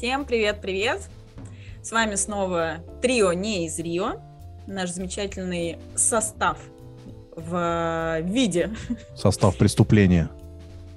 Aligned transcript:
Всем 0.00 0.24
привет-привет! 0.24 1.10
С 1.82 1.92
вами 1.92 2.14
снова 2.14 2.78
трио 3.02 3.34
не 3.34 3.66
из 3.66 3.78
Рио, 3.78 4.14
наш 4.66 4.88
замечательный 4.88 5.76
состав 5.94 6.56
в 7.36 8.22
виде 8.22 8.70
Состав 9.14 9.58
преступления. 9.58 10.30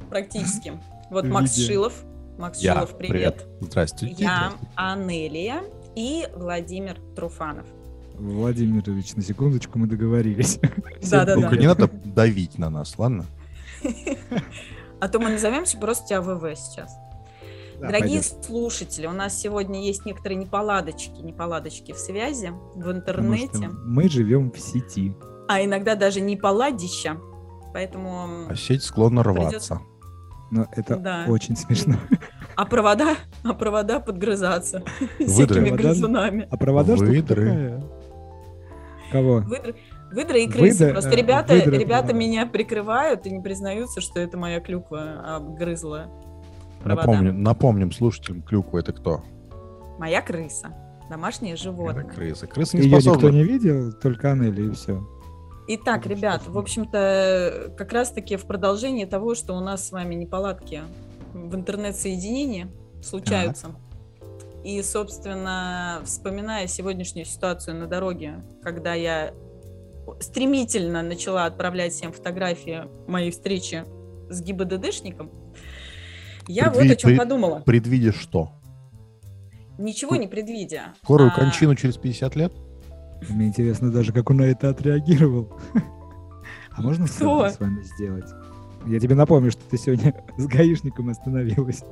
практически. 0.09 0.79
Вот 1.09 1.25
Макс 1.25 1.57
виде. 1.57 1.67
Шилов. 1.67 1.93
Макс 2.37 2.61
Я. 2.61 2.75
Шилов, 2.75 2.97
привет. 2.97 3.45
Здравствуйте. 3.59 4.23
Я 4.23 4.35
Здравствуйте. 4.37 4.73
Анелия 4.75 5.63
и 5.97 6.25
Владимир 6.33 6.95
Труфанов. 7.13 7.65
Владимирович, 8.13 9.15
на 9.15 9.21
секундочку 9.21 9.79
мы 9.79 9.87
договорились. 9.87 10.59
Да-да-да. 11.11 11.33
Только 11.33 11.57
не 11.57 11.67
надо 11.67 11.89
давить 12.05 12.57
на 12.57 12.69
нас, 12.69 12.97
ладно? 12.97 13.25
А 15.01 15.09
то 15.09 15.19
мы 15.19 15.31
назовемся 15.31 15.77
просто 15.77 16.17
АВВ 16.17 16.57
сейчас. 16.57 16.95
Да, 17.79 17.87
Дорогие 17.87 18.21
пойдет. 18.21 18.45
слушатели, 18.45 19.07
у 19.07 19.11
нас 19.11 19.37
сегодня 19.39 19.81
есть 19.83 20.05
некоторые 20.05 20.37
неполадочки, 20.37 21.19
неполадочки 21.21 21.91
в 21.91 21.97
связи, 21.97 22.51
в 22.75 22.91
интернете, 22.91 23.57
что 23.57 23.69
мы 23.85 24.07
живем 24.09 24.51
в 24.51 24.59
сети. 24.59 25.13
а 25.47 25.63
иногда 25.63 25.95
даже 25.95 26.21
неполадища. 26.21 27.17
Поэтому... 27.73 28.47
А 28.49 28.55
сеть 28.55 28.83
склонна 28.83 29.23
Придется- 29.23 29.73
рваться. 29.75 29.81
Но 30.51 30.67
это 30.71 30.95
Да. 30.97 31.25
очень 31.27 31.55
смешно. 31.57 31.95
А 32.55 32.65
провода, 32.65 33.15
а 33.43 33.53
провода 33.53 33.99
подгрызаться 33.99 34.83
Выдры. 35.19 35.25
всякими 35.27 35.69
Провода- 35.69 35.75
грызунами. 35.77 36.47
А 36.51 36.57
провода 36.57 36.95
Выдры. 36.95 37.21
такая. 37.23 37.83
Кого? 39.11 39.39
Выдры, 39.41 39.75
выдры 40.11 40.41
и 40.43 40.47
крысы. 40.47 40.85
Выдра- 40.85 40.91
Просто 40.91 41.11
э, 41.11 41.15
ребята, 41.15 41.53
выдры 41.55 41.77
ребята 41.77 42.13
меня 42.13 42.45
прикрывают 42.45 43.25
и 43.25 43.31
не 43.31 43.41
признаются, 43.41 44.01
что 44.01 44.19
это 44.19 44.37
моя 44.37 44.59
клюква 44.59 45.35
обгрызла 45.35 46.07
провода. 46.83 47.01
Напомним, 47.11 47.43
напомним 47.43 47.91
слушателям, 47.91 48.41
клюква 48.41 48.79
это 48.79 48.93
кто? 48.93 49.23
Моя 49.99 50.21
крыса. 50.21 50.73
Домашнее 51.09 51.53
Это 51.53 51.63
животное. 51.63 52.03
крыса. 52.05 52.47
Крысы 52.47 52.77
не 52.77 52.83
Ее 52.83 52.97
никто 52.97 53.13
способны. 53.13 53.35
не 53.37 53.43
видел, 53.43 53.93
только 53.93 54.31
Анели 54.31 54.67
и 54.67 54.71
все. 54.71 55.05
Итак, 55.67 56.05
ребят, 56.07 56.47
в 56.47 56.57
общем-то, 56.57 57.73
как 57.77 57.93
раз-таки 57.93 58.35
в 58.35 58.45
продолжении 58.45 59.05
того, 59.05 59.35
что 59.35 59.53
у 59.55 59.59
нас 59.59 59.87
с 59.87 59.91
вами 59.91 60.15
неполадки 60.15 60.81
в 61.33 61.55
интернет-соединении 61.55 62.67
случаются. 63.01 63.67
И, 64.63 64.81
собственно, 64.81 66.01
вспоминая 66.05 66.67
сегодняшнюю 66.67 67.25
ситуацию 67.25 67.75
на 67.77 67.87
дороге, 67.87 68.43
когда 68.61 68.93
я 68.93 69.33
стремительно 70.19 71.01
начала 71.01 71.45
отправлять 71.45 71.93
всем 71.93 72.11
фотографии 72.11 72.83
моей 73.07 73.31
встречи 73.31 73.85
с 74.29 74.41
ГИБДДшником, 74.41 75.31
я 76.47 76.69
вот 76.69 76.81
Предви- 76.83 76.91
о 76.93 76.95
чем 76.95 77.09
пред- 77.09 77.19
подумала. 77.19 77.59
Предвидишь 77.65 78.15
что? 78.15 78.51
Ничего 79.77 80.15
не 80.15 80.27
предвидя. 80.27 80.93
Скорую 81.03 81.31
а, 81.31 81.35
кончину 81.35 81.75
через 81.75 81.97
50 81.97 82.35
лет? 82.35 82.53
Мне 83.29 83.47
интересно 83.47 83.91
даже, 83.91 84.13
как 84.13 84.29
он 84.29 84.37
на 84.37 84.43
это 84.43 84.69
отреагировал. 84.69 85.51
А 86.71 86.81
можно 86.81 87.05
Кто? 87.07 87.13
селфи 87.47 87.53
с 87.55 87.59
вами 87.59 87.81
сделать? 87.83 88.29
Я 88.85 88.99
тебе 88.99 89.15
напомню, 89.15 89.51
что 89.51 89.61
ты 89.69 89.77
сегодня 89.77 90.13
с 90.37 90.45
гаишником 90.45 91.09
остановилась. 91.09 91.83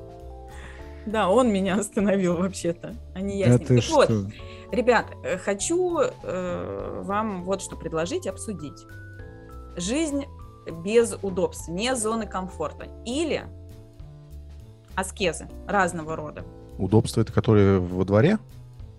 Да, 1.06 1.30
он 1.30 1.52
меня 1.52 1.76
остановил 1.76 2.36
вообще-то, 2.38 2.96
а 3.16 3.22
не 3.22 3.40
я 3.40 3.48
Да 3.48 3.54
с 3.58 3.60
ним. 3.60 3.68
ты 3.68 3.82
Так 3.82 3.90
вот, 3.92 4.06
что? 4.06 4.32
Ребят, 4.72 5.06
э, 5.24 5.38
хочу 5.38 5.98
э, 6.00 7.02
вам 7.04 7.44
вот 7.44 7.62
что 7.62 7.76
предложить, 7.76 8.28
обсудить. 8.28 8.86
Жизнь 9.78 10.26
без 10.84 11.16
удобств, 11.24 11.70
не 11.70 11.96
зоны 11.96 12.28
комфорта. 12.28 12.88
Или 13.06 13.44
аскезы 14.96 15.48
разного 15.68 16.16
рода. 16.16 16.44
Удобство 16.78 17.22
это 17.22 17.32
которые 17.34 17.80
во 17.80 18.06
дворе? 18.06 18.38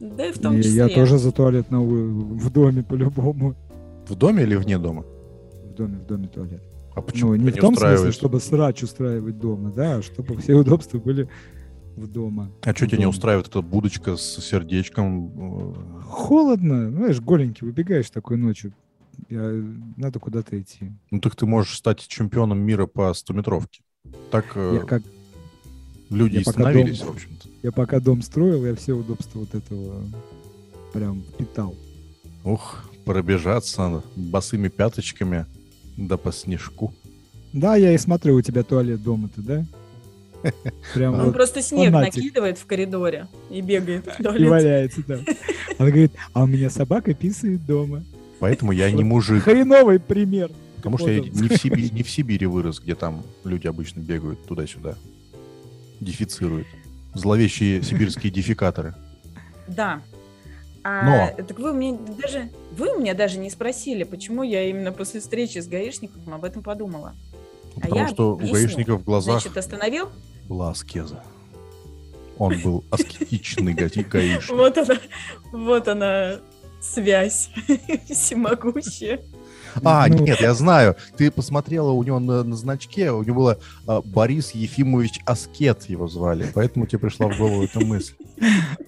Да 0.01 0.27
и 0.27 0.33
в 0.33 0.39
том 0.39 0.57
И 0.57 0.63
числе. 0.63 0.75
Я 0.77 0.89
тоже 0.89 1.19
за 1.19 1.33
туалет 1.33 1.71
на 1.71 1.81
у- 1.81 1.87
в 2.37 2.51
доме 2.51 2.83
по-любому. 2.83 3.55
В 4.07 4.15
доме 4.17 4.43
или 4.43 4.57
вне 4.57 4.79
дома? 4.79 5.05
В 5.65 5.75
доме, 5.75 5.99
в 5.99 6.07
доме 6.07 6.29
туалет. 6.29 6.63
А 6.95 7.01
почему 7.01 7.31
Ну, 7.31 7.37
не 7.37 7.51
в 7.51 7.55
том 7.57 7.75
смысле, 7.75 7.89
устраивает? 7.95 8.15
чтобы 8.15 8.41
срач 8.41 8.83
устраивать 8.83 9.39
дома, 9.39 9.71
да, 9.73 9.97
а 9.97 10.03
чтобы 10.03 10.37
все 10.37 10.55
удобства 10.55 10.99
были 10.99 11.29
в 11.97 12.07
дома. 12.09 12.51
А 12.63 12.75
что 12.75 12.87
тебя 12.87 12.99
не 12.99 13.07
устраивает 13.07 13.49
эта 13.49 13.63
будочка 13.63 14.17
с 14.17 14.39
сердечком? 14.45 15.75
Холодно, 16.05 16.91
ну, 16.91 16.97
знаешь, 16.99 17.21
голенький, 17.21 17.67
выбегаешь 17.67 18.11
такой 18.11 18.37
ночью, 18.37 18.73
я- 19.31 19.63
надо 19.97 20.19
куда-то 20.19 20.61
идти. 20.61 20.93
Ну 21.11 21.21
так 21.21 21.35
ты 21.37 21.47
можешь 21.47 21.77
стать 21.77 22.07
чемпионом 22.07 22.59
мира 22.61 22.87
по 22.87 23.13
100-метровке. 23.15 23.81
Так 24.31 24.45
э, 24.57 24.79
Я, 24.81 24.85
как, 24.87 25.03
люди 26.13 26.35
я 26.37 26.41
и 26.41 26.45
становились, 26.45 26.99
дом- 27.01 27.09
в 27.09 27.11
общем-то. 27.17 27.49
я 27.63 27.73
пока 27.73 28.01
дом 28.01 28.23
строил, 28.23 28.65
я 28.67 28.75
все 28.75 28.93
удобства 28.93 29.41
вот 29.41 29.55
этого 29.55 30.03
прям 30.93 31.23
питал. 31.39 31.75
Ух, 32.45 32.85
пробежаться 33.05 34.03
босыми 34.17 34.69
пяточками 34.69 35.47
да 35.97 36.17
по 36.17 36.33
снежку. 36.33 36.93
Да, 37.53 37.77
я 37.77 37.93
и 37.93 37.99
смотрю, 37.99 38.37
у 38.37 38.43
тебя 38.43 38.63
туалет 38.63 39.03
дома-то, 39.03 39.43
да? 39.43 39.67
Прям 40.95 41.15
Он 41.15 41.25
вот 41.27 41.35
просто 41.35 41.63
снег 41.63 41.93
фанатик. 41.93 42.17
накидывает 42.17 42.59
в 42.59 42.67
коридоре 42.67 43.29
и 43.51 43.61
бегает 43.61 44.07
в 44.07 44.09
и 44.21 44.23
туалет. 44.23 44.49
валяется 44.51 45.03
там. 45.03 45.21
Он 45.79 45.87
говорит, 45.87 46.13
а 46.33 46.43
у 46.45 46.47
меня 46.47 46.69
собака 46.71 47.15
писает 47.15 47.65
дома. 47.67 48.03
Поэтому 48.41 48.73
я 48.73 48.91
не 48.93 49.05
мужик. 49.05 49.45
Хреновый 49.45 50.01
пример. 50.01 50.51
Потому 50.77 50.99
что 50.99 51.11
я 51.13 51.21
Вот 51.23 51.31
не 51.33 51.49
в, 51.49 51.57
Сибири, 51.57 51.91
не 51.91 52.03
в 52.03 52.11
Сибири 52.11 52.47
вырос, 52.47 52.81
где 52.81 52.97
там 52.97 53.23
люди 53.45 53.69
обычно 53.69 54.01
бегают 54.01 54.45
туда-сюда. 54.47 54.97
Дефицируют. 56.03 56.67
Зловещие 57.15 57.83
сибирские 57.83 58.33
дефикаторы. 58.33 58.95
Да. 59.69 60.03
А, 60.85 61.31
Но- 61.37 61.45
Так 61.45 61.59
вы 61.61 61.73
мне 61.73 61.93
даже 61.93 62.51
вы 62.73 62.99
меня 62.99 63.15
даже 63.15 63.39
не 63.39 63.51
спросили, 63.51 64.03
почему 64.03 64.43
я 64.43 64.69
именно 64.69 64.91
после 64.93 65.21
встречи 65.21 65.59
с 65.59 65.69
гаишником 65.69 66.35
об 66.35 66.45
этом 66.45 66.63
подумала. 66.63 67.15
А 67.77 67.81
Потому 67.81 68.01
я 68.01 68.09
что 68.09 68.31
у 68.31 68.35
объясню. 68.35 68.55
гаишника 68.55 68.97
в 68.97 69.05
глазах 69.05 69.41
Значит, 69.41 69.57
остановил? 69.57 70.09
была 70.49 70.71
аскеза. 70.71 71.23
Он 72.39 72.59
был 72.61 72.85
аскетичный 72.91 73.75
га- 73.75 73.89
гаишник. 74.11 74.51
Вот 74.57 74.77
она, 74.77 74.95
вот 75.53 75.87
она 75.89 76.41
связь 76.81 77.51
всемогущая. 78.11 79.21
А, 79.85 80.07
Ну, 80.09 80.19
нет, 80.25 80.41
я 80.41 80.55
знаю. 80.55 80.97
Ты 81.17 81.31
посмотрела 81.31 81.91
у 81.91 82.03
него 82.03 82.19
на, 82.21 82.43
на 82.45 82.57
значке, 82.57 83.11
у 83.13 83.23
него 83.23 83.37
было 83.37 83.59
а, 83.87 84.03
Борис 84.03 84.53
Ефимович 84.53 85.21
Аскет 85.27 85.85
его 85.89 86.09
звали, 86.09 86.47
поэтому 86.55 86.87
тебе 86.87 86.99
пришла 87.01 87.29
в 87.29 87.37
голову 87.39 87.65
эта 87.65 87.81
мысль. 87.81 88.15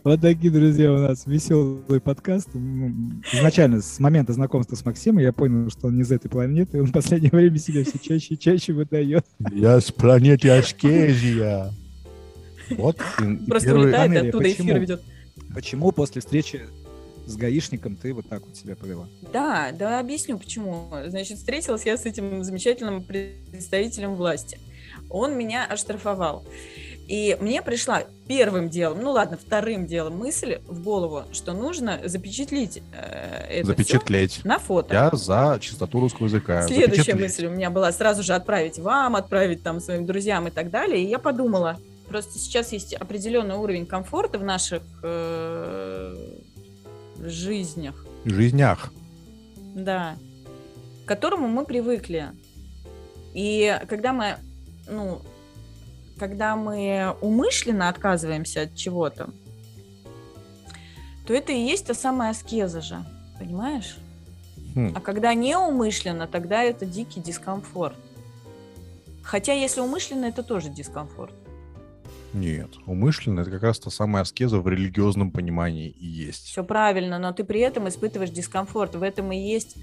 Вот 0.03 0.21
такие, 0.21 0.51
друзья, 0.53 0.93
у 0.93 0.99
нас 0.99 1.27
веселый 1.27 2.01
подкаст. 2.01 2.49
М, 2.55 3.23
Изначально, 3.33 3.81
с 3.81 3.99
момента 4.01 4.33
знакомства 4.33 4.75
с 4.77 4.85
Максимом, 4.85 5.19
я 5.21 5.33
понял, 5.33 5.71
что 5.71 5.87
он 5.89 5.97
не 5.97 6.03
из 6.03 6.11
этой 6.13 6.29
планеты. 6.29 6.81
Он 6.81 6.87
в 6.87 6.93
последнее 6.93 7.31
время 7.31 7.59
себя 7.59 7.85
все 7.85 7.99
чаще 7.99 8.35
и 8.35 8.39
чаще 8.39 8.73
выдает. 8.73 9.25
Я 9.53 9.81
с 9.81 9.91
планеты 9.93 10.51
Аскезия. 10.51 11.71
Вот 12.71 12.97
Просто 13.47 13.69
первый- 13.69 13.85
улетает 13.87 14.29
оттуда 14.29 14.45
эфир 14.51 14.57
почему? 14.65 14.79
ведет. 14.81 15.03
Почему 15.55 15.93
после 15.93 16.21
встречи 16.21 16.63
с 17.27 17.37
гаишником 17.37 17.97
ты 17.97 18.13
вот 18.13 18.29
так 18.29 18.47
вот 18.47 18.57
себя 18.57 18.77
повела? 18.77 19.09
Да, 19.33 19.73
да, 19.73 20.01
объясню 20.01 20.39
почему. 20.39 20.89
Значит, 21.07 21.39
встретилась 21.39 21.87
я 21.87 21.97
с 21.97 22.05
этим 22.05 22.45
замечательным 22.45 23.03
представителем 23.03 24.15
власти. 24.15 24.59
Он 25.11 25.37
меня 25.37 25.67
оштрафовал. 25.67 26.45
И 27.07 27.37
мне 27.39 27.61
пришла 27.61 28.05
первым 28.27 28.71
делом, 28.71 29.03
ну 29.03 29.11
ладно, 29.11 29.37
вторым 29.37 29.87
делом 29.87 30.17
мысль 30.17 30.61
в 30.67 30.83
голову, 30.83 31.25
что 31.33 31.53
нужно 31.53 32.01
запечатлить 32.05 32.83
э, 32.95 33.59
это 33.59 33.67
Запечатлеть. 33.67 34.43
на 34.45 34.59
фото. 34.59 34.95
Я 34.95 35.11
за 35.13 35.59
чистоту 35.61 36.01
русского 36.01 36.27
языка. 36.27 36.67
Следующая 36.67 37.15
мысль 37.15 37.47
у 37.47 37.51
меня 37.51 37.69
была 37.69 37.93
сразу 37.93 38.23
же 38.23 38.33
отправить 38.33 38.79
вам, 38.79 39.17
отправить 39.17 39.63
там 39.63 39.81
своим 39.81 40.07
друзьям 40.07 40.49
и 40.49 40.51
так 40.51 40.71
далее. 40.71 41.05
И 41.05 41.07
я 41.07 41.19
подумала, 41.19 41.79
просто 42.09 42.39
сейчас 42.39 42.73
есть 42.73 42.95
определенный 42.95 43.57
уровень 43.57 43.85
комфорта 43.85 44.39
в 44.39 44.45
наших 44.45 44.83
э, 45.03 46.17
жизнях, 47.29 48.05
В 48.25 48.31
жизнях. 48.31 48.93
да, 49.75 50.17
к 51.05 51.09
которому 51.09 51.49
мы 51.49 51.65
привыкли. 51.65 52.31
И 53.35 53.79
когда 53.89 54.13
мы, 54.13 54.37
ну, 54.89 55.21
когда 56.19 56.57
мы 56.57 57.15
умышленно 57.21 57.89
отказываемся 57.89 58.63
от 58.63 58.75
чего-то, 58.75 59.31
то 61.27 61.33
это 61.35 61.53
и 61.53 61.59
есть 61.59 61.87
та 61.87 61.95
самая 61.95 62.31
аскеза 62.31 62.81
же, 62.81 63.05
понимаешь? 63.39 63.97
Хм. 64.75 64.93
А 64.95 65.01
когда 65.01 65.35
неумышленно, 65.35 66.27
тогда 66.27 66.63
это 66.63 66.87
дикий 66.87 67.21
дискомфорт. 67.21 67.97
Хотя, 69.23 69.53
если 69.55 69.81
умышленно, 69.81 70.27
это 70.27 70.43
тоже 70.43 70.69
дискомфорт. 70.69 71.33
Нет, 72.35 72.71
умышленно 72.87 73.41
это 73.41 73.51
как 73.51 73.63
раз 73.63 73.79
та 73.79 73.91
самая 73.91 74.23
аскеза 74.23 74.59
в 74.59 74.69
религиозном 74.69 75.31
понимании 75.31 75.95
и 76.01 76.07
есть. 76.07 76.47
Все 76.47 76.65
правильно, 76.65 77.19
но 77.19 77.33
ты 77.33 77.45
при 77.45 77.61
этом 77.61 77.89
испытываешь 77.89 78.31
дискомфорт. 78.31 78.97
В 78.97 79.03
этом 79.03 79.31
и 79.31 79.39
есть, 79.39 79.77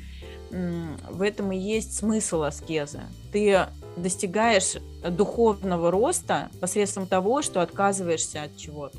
в 0.52 1.22
этом 1.22 1.54
и 1.54 1.58
есть 1.58 1.96
смысл 1.96 2.44
аскезы. 2.44 3.00
Ты 3.32 3.68
достигаешь 3.96 4.76
духовного 5.10 5.92
роста 5.92 6.50
посредством 6.60 7.08
того, 7.08 7.42
что 7.42 7.62
отказываешься 7.62 8.44
от 8.44 8.58
чего-то. 8.58 8.98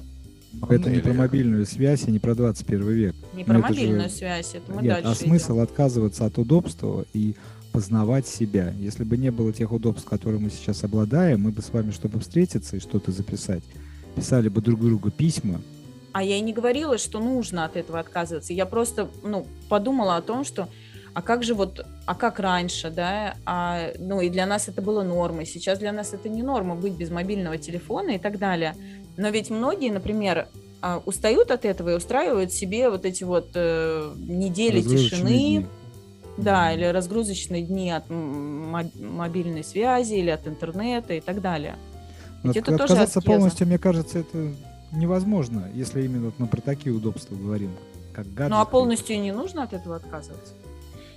Это 0.69 0.90
не 0.90 1.00
про 1.00 1.12
мобильную 1.12 1.66
связь 1.66 2.04
и 2.04 2.10
не 2.10 2.19
про 2.19 2.34
21 2.34 2.88
век. 2.88 3.14
Не 3.34 3.44
про 3.44 3.58
мобильную 3.58 4.08
же... 4.08 4.16
связь, 4.16 4.54
это 4.54 4.72
мы 4.72 4.82
Нет, 4.82 5.02
дальше 5.02 5.10
а 5.10 5.14
смысл 5.14 5.54
идем. 5.54 5.62
отказываться 5.62 6.26
от 6.26 6.38
удобства 6.38 7.04
и 7.12 7.34
познавать 7.72 8.26
себя. 8.26 8.72
Если 8.78 9.04
бы 9.04 9.16
не 9.16 9.30
было 9.30 9.52
тех 9.52 9.72
удобств, 9.72 10.08
которые 10.08 10.40
мы 10.40 10.50
сейчас 10.50 10.84
обладаем, 10.84 11.42
мы 11.42 11.50
бы 11.50 11.62
с 11.62 11.72
вами, 11.72 11.90
чтобы 11.90 12.20
встретиться 12.20 12.76
и 12.76 12.80
что-то 12.80 13.10
записать, 13.10 13.62
писали 14.14 14.48
бы 14.48 14.60
друг 14.60 14.80
другу 14.80 15.10
письма. 15.10 15.60
А 16.12 16.22
я 16.22 16.36
и 16.36 16.40
не 16.40 16.52
говорила, 16.52 16.98
что 16.98 17.20
нужно 17.20 17.64
от 17.64 17.76
этого 17.76 17.98
отказываться. 17.98 18.52
Я 18.52 18.66
просто 18.66 19.08
ну, 19.24 19.46
подумала 19.69 20.16
о 20.16 20.22
том, 20.22 20.44
что 20.44 20.69
а 21.14 21.22
как 21.22 21.42
же 21.42 21.54
вот, 21.54 21.84
а 22.06 22.14
как 22.14 22.38
раньше, 22.38 22.90
да, 22.90 23.34
а, 23.44 23.90
ну 23.98 24.20
и 24.20 24.30
для 24.30 24.46
нас 24.46 24.68
это 24.68 24.80
было 24.80 25.02
нормой, 25.02 25.44
сейчас 25.44 25.78
для 25.78 25.92
нас 25.92 26.14
это 26.14 26.28
не 26.30 26.42
норма 26.42 26.75
быть 26.75 26.94
без 26.94 27.10
мобильного 27.10 27.58
телефона 27.58 28.12
и 28.12 28.18
так 28.18 28.38
далее. 28.38 28.75
Но 29.18 29.28
ведь 29.28 29.50
многие, 29.50 29.90
например, 29.90 30.48
а, 30.80 31.02
устают 31.04 31.50
от 31.50 31.64
этого 31.64 31.90
и 31.90 31.94
устраивают 31.94 32.52
себе 32.52 32.88
вот 32.88 33.04
эти 33.04 33.25
вот 33.25 33.50
э, 33.54 34.14
недели 34.16 34.80
тишины, 34.80 35.28
дни. 35.28 35.66
Да, 36.37 36.73
или 36.73 36.84
разгрузочные 36.84 37.62
дни 37.62 37.90
от 37.90 38.05
мобильной 38.08 39.64
связи 39.64 40.14
или 40.14 40.31
от 40.31 40.46
интернета 40.46 41.14
и 41.14 41.20
так 41.20 41.40
далее. 41.40 41.76
Ведь 42.43 42.56
это 42.56 42.75
отказаться 42.75 43.20
тоже 43.20 43.26
полностью, 43.26 43.67
мне 43.67 43.79
кажется, 43.79 44.20
это 44.20 44.52
невозможно, 44.93 45.69
если 45.75 46.02
именно 46.02 46.32
мы 46.38 46.46
про 46.46 46.61
такие 46.61 46.94
удобства 46.94 47.34
говорим, 47.34 47.70
как 48.12 48.26
гаджеты. 48.26 48.50
Ну 48.50 48.61
а 48.61 48.64
полностью 48.64 49.20
не 49.20 49.32
нужно 49.32 49.62
от 49.62 49.73
этого 49.73 49.96
отказываться. 49.96 50.55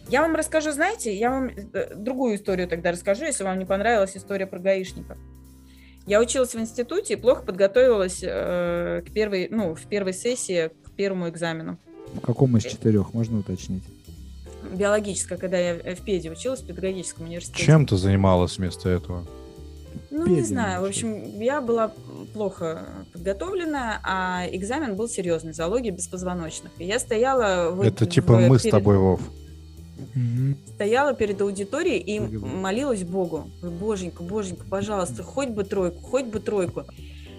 Я 0.08 0.22
вам 0.22 0.36
расскажу, 0.36 0.72
знаете, 0.72 1.16
я 1.16 1.32
вам 1.32 1.48
э, 1.48 1.96
другую 1.96 2.36
историю 2.36 2.68
тогда 2.68 2.92
расскажу, 2.92 3.26
если 3.26 3.44
вам 3.44 3.58
не 3.58 3.66
понравилась 3.66 4.16
история 4.16 4.46
про 4.46 4.60
гаишников. 4.60 5.18
Я 6.06 6.22
училась 6.22 6.54
в 6.54 6.60
институте 6.60 7.14
и 7.14 7.18
плохо 7.18 7.42
подготовилась 7.42 8.20
э, 8.22 9.02
к 9.02 9.12
первой, 9.12 9.48
ну, 9.50 9.74
в 9.74 9.82
первой 9.88 10.14
сессии 10.14 10.70
к 10.84 10.92
первому 10.92 11.28
экзамену. 11.30 11.80
В 12.14 12.20
каком 12.20 12.56
из 12.56 12.64
четырех, 12.64 13.16
можно 13.16 13.40
уточнить? 13.40 13.84
Биологическая, 14.76 15.38
когда 15.38 15.58
я 15.58 15.96
в 15.96 16.02
ПЕДе 16.02 16.32
училась, 16.32 16.62
в 16.62 16.68
педагогическом 16.68 17.26
университете. 17.26 17.64
Чем 17.64 17.86
ты 17.86 17.98
занималась 17.98 18.58
вместо 18.58 18.90
этого? 18.90 19.26
Ну, 20.12 20.24
Педин, 20.24 20.36
не 20.36 20.42
знаю. 20.44 20.82
В 20.82 20.86
общем, 20.86 21.40
я 21.42 21.62
была 21.62 21.92
плохо 22.34 22.86
подготовлена, 23.14 24.00
а 24.04 24.46
экзамен 24.52 24.96
был 24.96 25.08
серьезный, 25.08 25.54
зоология 25.54 25.92
беспозвоночных. 25.92 26.72
И 26.78 26.86
я 26.86 27.00
стояла... 27.00 27.76
Это 27.84 28.06
в, 28.06 28.10
типа 28.10 28.34
в, 28.34 28.42
мы 28.42 28.58
перед... 28.58 28.62
с 28.62 28.70
тобой, 28.70 28.98
Вов. 28.98 29.22
Стояла 30.76 31.14
перед 31.14 31.42
аудиторией 31.42 32.00
и 32.00 32.20
молилась 32.20 33.04
Богу. 33.04 33.50
Боженька, 33.62 34.24
боженька, 34.24 34.66
пожалуйста, 34.70 35.24
хоть 35.24 35.50
бы 35.50 35.64
тройку, 35.64 36.02
хоть 36.02 36.26
бы 36.26 36.40
тройку. 36.40 36.84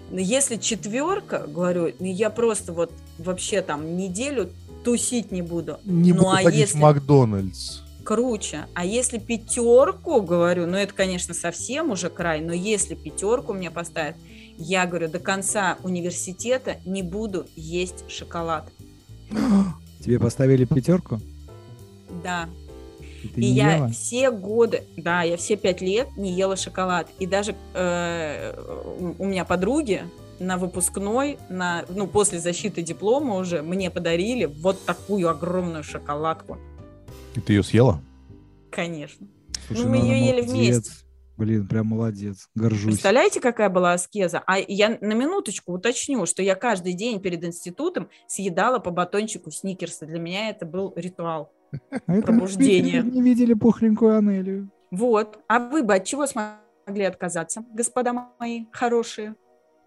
Но 0.09 0.19
если 0.19 0.55
четверка, 0.55 1.45
говорю, 1.47 1.93
ну, 1.99 2.05
я 2.05 2.29
просто 2.29 2.73
вот 2.73 2.91
вообще 3.17 3.61
там 3.61 3.97
неделю 3.97 4.49
тусить 4.87 5.33
не 5.33 5.41
буду. 5.41 5.79
Не 5.83 6.13
ну, 6.13 6.19
буду 6.19 6.29
а 6.29 6.43
ходить 6.43 6.61
если... 6.61 6.77
в 6.77 6.81
Макдональдс. 6.81 7.81
Круче. 8.05 8.67
А 8.73 8.85
если 8.85 9.17
пятерку, 9.17 10.21
говорю, 10.21 10.65
ну 10.65 10.77
это, 10.77 10.93
конечно, 10.93 11.33
совсем 11.33 11.91
уже 11.91 12.09
край, 12.09 12.39
но 12.39 12.53
если 12.53 12.95
пятерку 12.95 13.51
мне 13.51 13.69
поставят, 13.69 14.15
я 14.57 14.85
говорю, 14.85 15.09
до 15.09 15.19
конца 15.19 15.77
университета 15.83 16.77
не 16.85 17.03
буду 17.03 17.47
есть 17.57 18.09
шоколад. 18.09 18.71
Тебе 19.99 20.21
поставили 20.21 20.63
пятерку? 20.63 21.19
Да. 22.23 22.47
И, 23.35 23.41
и 23.41 23.45
я 23.45 23.75
ела? 23.75 23.89
все 23.89 24.31
годы, 24.31 24.85
да, 24.95 25.23
я 25.23 25.35
все 25.35 25.57
пять 25.57 25.81
лет 25.81 26.07
не 26.15 26.31
ела 26.31 26.55
шоколад. 26.55 27.09
И 27.19 27.25
даже 27.25 27.55
э, 27.73 28.53
у 29.19 29.25
меня 29.25 29.43
подруги 29.43 30.05
на 30.39 30.57
выпускной, 30.57 31.37
на, 31.49 31.85
ну, 31.89 32.07
после 32.07 32.39
защиты 32.39 32.81
диплома 32.81 33.35
уже 33.35 33.61
мне 33.61 33.89
подарили 33.89 34.45
вот 34.45 34.83
такую 34.85 35.29
огромную 35.29 35.83
шоколадку. 35.83 36.57
И 37.35 37.39
ты 37.39 37.53
ее 37.53 37.63
съела? 37.63 38.01
Конечно. 38.71 39.27
Слушай, 39.67 39.83
ну, 39.83 39.89
мы 39.89 39.97
ее 39.97 40.25
ели 40.25 40.41
вместе. 40.41 40.91
Блин, 41.37 41.67
прям 41.67 41.87
молодец. 41.87 42.49
Горжусь. 42.55 42.93
Представляете, 42.93 43.39
какая 43.39 43.69
была 43.69 43.93
аскеза? 43.93 44.41
А 44.47 44.57
я 44.57 44.97
на 45.01 45.13
минуточку 45.13 45.71
уточню, 45.71 46.25
что 46.25 46.41
я 46.41 46.55
каждый 46.55 46.93
день 46.93 47.21
перед 47.21 47.43
институтом 47.43 48.09
съедала 48.27 48.79
по 48.79 48.89
батончику 48.89 49.51
сникерса. 49.51 50.07
Для 50.07 50.19
меня 50.19 50.49
это 50.49 50.65
был 50.65 50.93
ритуал 50.95 51.53
пробуждения. 52.07 53.03
Не 53.03 53.21
видели 53.21 53.53
пухленькую 53.53 54.17
Анелию. 54.17 54.71
Вот. 54.89 55.37
А 55.47 55.59
вы 55.59 55.83
бы 55.83 55.93
от 55.93 56.05
чего 56.05 56.25
смогли 56.25 57.03
отказаться, 57.03 57.63
господа 57.71 58.31
мои 58.39 58.65
хорошие? 58.71 59.35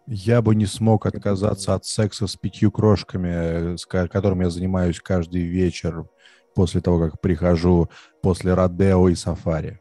Я 0.06 0.42
бы 0.42 0.54
не 0.54 0.66
смог 0.66 1.06
отказаться 1.06 1.74
от 1.74 1.84
секса 1.84 2.26
с 2.26 2.36
пятью 2.36 2.72
крошками, 2.72 3.76
с 3.76 3.86
которым 3.86 4.40
я 4.40 4.50
занимаюсь 4.50 5.00
каждый 5.00 5.42
вечер 5.42 6.06
после 6.54 6.80
того, 6.80 6.98
как 6.98 7.20
прихожу 7.20 7.88
после 8.22 8.54
Родео 8.54 9.08
и 9.08 9.14
Сафари. 9.14 9.80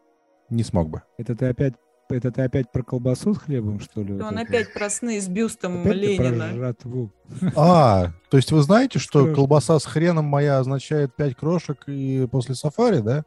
Не 0.49 0.63
смог 0.63 0.89
бы. 0.89 1.01
Это 1.17 1.35
ты 1.35 1.47
опять 1.47 1.73
это 2.11 2.31
ты 2.31 2.41
опять 2.41 2.71
про 2.71 2.81
колбасу 2.81 3.35
с 3.35 3.37
хлебом, 3.37 3.79
что 3.79 4.01
ли? 4.01 4.13
Он 4.13 4.19
вот 4.19 4.37
опять 4.37 4.73
про 4.73 4.89
сны 4.89 5.21
с 5.21 5.27
бюстом 5.27 5.81
опять 5.81 5.95
Ленина. 5.95 6.47
Про 6.47 6.53
жратву. 6.55 7.13
А, 7.55 8.11
то 8.31 8.37
есть 8.37 8.51
вы 8.51 8.63
знаете, 8.63 8.97
что 8.97 9.31
колбаса 9.33 9.77
с 9.77 9.85
хреном 9.85 10.25
моя 10.25 10.57
означает 10.57 11.15
пять 11.15 11.35
крошек 11.35 11.77
и 11.85 12.27
после 12.31 12.55
сафари, 12.55 13.01
да? 13.01 13.25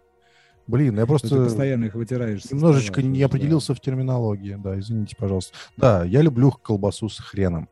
Блин, 0.73 0.99
я 0.99 1.05
просто... 1.05 1.29
Ты 1.29 1.45
постоянно 1.45 1.85
их 1.85 1.95
вытираешь. 1.95 2.51
Немножечко 2.51 3.01
стола, 3.01 3.07
не 3.07 3.23
определился 3.23 3.69
да. 3.69 3.75
в 3.75 3.81
терминологии, 3.81 4.55
да, 4.55 4.81
извините, 4.81 5.15
пожалуйста. 5.17 5.53
Да, 5.77 6.03
я 6.03 6.23
люблю 6.23 6.51
колбасу 6.51 7.11
с 7.11 7.19
хреном. 7.19 7.69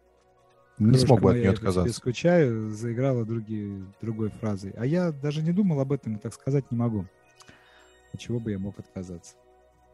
Не 0.78 0.90
Крошка 0.90 1.06
смог 1.06 1.20
бы 1.22 1.30
от 1.30 1.36
нее 1.38 1.48
отказаться. 1.48 1.88
Я 1.88 1.94
скучаю, 1.94 2.70
заиграла 2.72 3.24
другие, 3.24 3.86
другой 4.02 4.28
фразой. 4.28 4.74
А 4.76 4.84
я 4.84 5.12
даже 5.12 5.40
не 5.40 5.52
думал 5.52 5.80
об 5.80 5.92
этом, 5.92 6.18
так 6.18 6.34
сказать 6.34 6.70
не 6.70 6.76
могу. 6.76 7.06
От 8.12 8.20
чего 8.20 8.38
бы 8.38 8.50
я 8.50 8.58
мог 8.58 8.78
отказаться? 8.78 9.32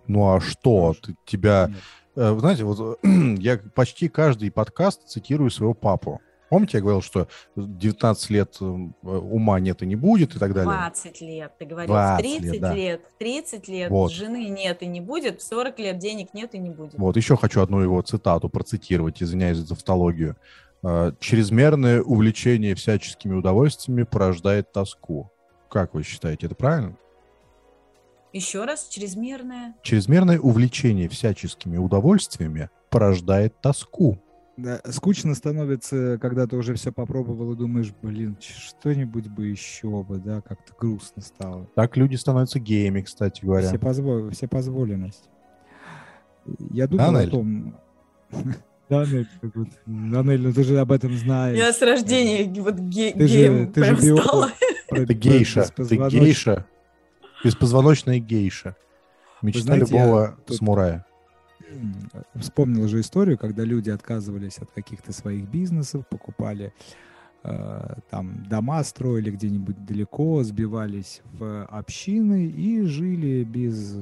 Ну 0.08 0.34
а 0.34 0.40
что? 0.40 0.96
Ты, 1.00 1.14
тебя... 1.24 1.70
Э, 2.16 2.32
вы 2.32 2.40
знаете, 2.40 2.64
вот 2.64 2.98
я 3.04 3.58
почти 3.76 4.08
каждый 4.08 4.50
подкаст 4.50 5.06
цитирую 5.06 5.50
своего 5.50 5.74
папу. 5.74 6.20
Помните, 6.48 6.78
я 6.78 6.82
говорил, 6.82 7.02
что 7.02 7.26
19 7.56 8.30
лет 8.30 8.56
э, 8.60 8.64
ума 8.64 9.58
нет 9.58 9.82
и 9.82 9.86
не 9.86 9.96
будет 9.96 10.36
и 10.36 10.38
так 10.38 10.54
далее? 10.54 10.72
20 10.72 11.20
лет, 11.20 11.52
ты 11.58 11.64
говорил. 11.64 11.92
20 11.92 12.24
30 12.24 12.42
лет, 12.42 12.60
да. 12.60 12.74
лет, 12.74 13.00
30 13.18 13.68
лет 13.68 13.90
вот. 13.90 14.12
жены 14.12 14.48
нет 14.48 14.82
и 14.82 14.86
не 14.86 15.00
будет, 15.00 15.42
40 15.42 15.78
лет 15.80 15.98
денег 15.98 16.34
нет 16.34 16.54
и 16.54 16.58
не 16.58 16.70
будет. 16.70 16.94
Вот, 16.94 17.16
еще 17.16 17.36
хочу 17.36 17.60
одну 17.60 17.80
его 17.80 18.00
цитату 18.02 18.48
процитировать, 18.48 19.22
извиняюсь 19.22 19.58
за 19.58 19.68
тавтологию. 19.68 20.36
«Э, 20.82 21.12
«Чрезмерное 21.18 22.00
увлечение 22.02 22.74
всяческими 22.74 23.34
удовольствиями 23.34 24.04
порождает 24.04 24.72
тоску». 24.72 25.32
Как 25.68 25.94
вы 25.94 26.04
считаете, 26.04 26.46
это 26.46 26.54
правильно? 26.54 26.96
Еще 28.32 28.64
раз, 28.64 28.88
чрезмерное... 28.88 29.74
Чрезмерное 29.82 30.38
увлечение 30.38 31.08
всяческими 31.08 31.78
удовольствиями 31.78 32.70
порождает 32.90 33.60
тоску. 33.60 34.18
Да, 34.56 34.80
скучно 34.90 35.34
становится, 35.34 36.18
когда 36.18 36.46
ты 36.46 36.56
уже 36.56 36.74
все 36.74 36.90
попробовал 36.90 37.52
и 37.52 37.56
думаешь, 37.56 37.92
блин, 38.02 38.38
что-нибудь 38.40 39.28
бы 39.28 39.48
еще 39.48 40.02
бы, 40.02 40.16
да, 40.16 40.40
как-то 40.40 40.72
грустно 40.78 41.20
стало. 41.20 41.68
Так 41.74 41.96
люди 41.98 42.16
становятся 42.16 42.58
геями, 42.58 43.02
кстати 43.02 43.44
говоря. 43.44 43.68
Все, 43.68 43.78
позво... 43.78 44.30
все 44.30 44.48
позволенность. 44.48 45.28
Я 46.70 46.86
думал 46.86 47.08
Анель. 47.08 47.28
о 47.28 47.30
том... 47.30 47.74
Да, 48.88 49.00
Анель, 49.00 49.26
ну 50.40 50.52
ты 50.52 50.62
же 50.62 50.78
об 50.78 50.92
этом 50.92 51.12
знаешь. 51.14 51.58
Я 51.58 51.72
с 51.72 51.82
рождения 51.82 52.48
вот 52.62 52.76
ге- 52.76 53.12
ты 53.12 53.26
геем 53.26 53.58
же, 53.58 53.66
ты 53.74 54.16
стала. 54.16 54.52
Ты 54.88 55.12
гейша, 55.12 55.64
ты 55.64 55.96
гейша. 56.08 56.66
Беспозвоночная 57.42 58.20
гейша. 58.20 58.76
Мечта 59.42 59.62
знаете, 59.62 59.92
любого 59.92 60.38
тут... 60.46 60.56
самурая. 60.56 61.04
Вспомнил 62.34 62.86
же 62.88 63.00
историю, 63.00 63.38
когда 63.38 63.64
люди 63.64 63.90
отказывались 63.90 64.58
от 64.58 64.70
каких-то 64.70 65.12
своих 65.12 65.48
бизнесов, 65.48 66.06
покупали 66.08 66.72
э, 67.42 67.94
там 68.10 68.44
дома, 68.48 68.82
строили 68.84 69.30
где-нибудь 69.30 69.84
далеко, 69.84 70.42
сбивались 70.42 71.22
в 71.24 71.64
общины 71.66 72.46
и 72.46 72.82
жили 72.82 73.44
без 73.44 73.96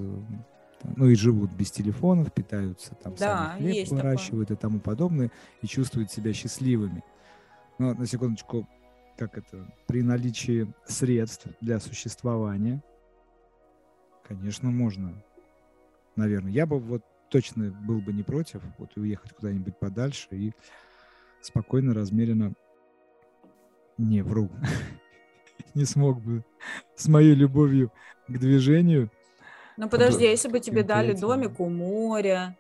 ну 0.97 1.09
и 1.09 1.15
живут 1.15 1.51
без 1.53 1.71
телефонов, 1.71 2.33
питаются 2.33 2.95
там 2.97 3.15
да, 3.15 3.55
сами 3.57 3.73
хлеб 3.73 3.89
выращивают 3.89 4.49
такое. 4.49 4.59
и 4.59 4.61
тому 4.61 4.81
подобное, 4.81 5.31
и 5.63 5.67
чувствуют 5.67 6.11
себя 6.11 6.33
счастливыми. 6.33 7.03
Но 7.79 7.95
на 7.95 8.07
секундочку, 8.07 8.69
как 9.17 9.39
это, 9.39 9.67
при 9.87 10.03
наличии 10.03 10.73
средств 10.87 11.47
для 11.61 11.81
существования, 11.81 12.83
конечно, 14.29 14.71
можно. 14.71 15.15
Наверное. 16.17 16.53
Я 16.53 16.67
бы 16.67 16.79
вот 16.79 17.03
точно 17.29 17.71
был 17.71 18.01
бы 18.01 18.13
не 18.13 18.23
против 18.23 18.63
вот 18.79 18.97
уехать 18.97 19.33
куда-нибудь 19.33 19.79
подальше 19.79 20.29
и 20.33 20.53
спокойно, 21.41 21.95
размеренно 21.95 22.55
не 23.99 24.23
вру. 24.23 24.51
не 25.75 25.85
смог 25.85 26.21
бы 26.21 26.45
с 26.95 27.09
моей 27.09 27.35
любовью 27.35 27.93
к 28.29 28.39
движению. 28.39 29.11
Ну 29.77 29.89
подожди, 29.89 30.27
а 30.27 30.31
если 30.31 30.49
бы 30.49 30.61
тебе 30.61 30.83
дали 30.83 31.13
домик 31.15 31.59
у 31.59 31.69
моря, 31.69 32.57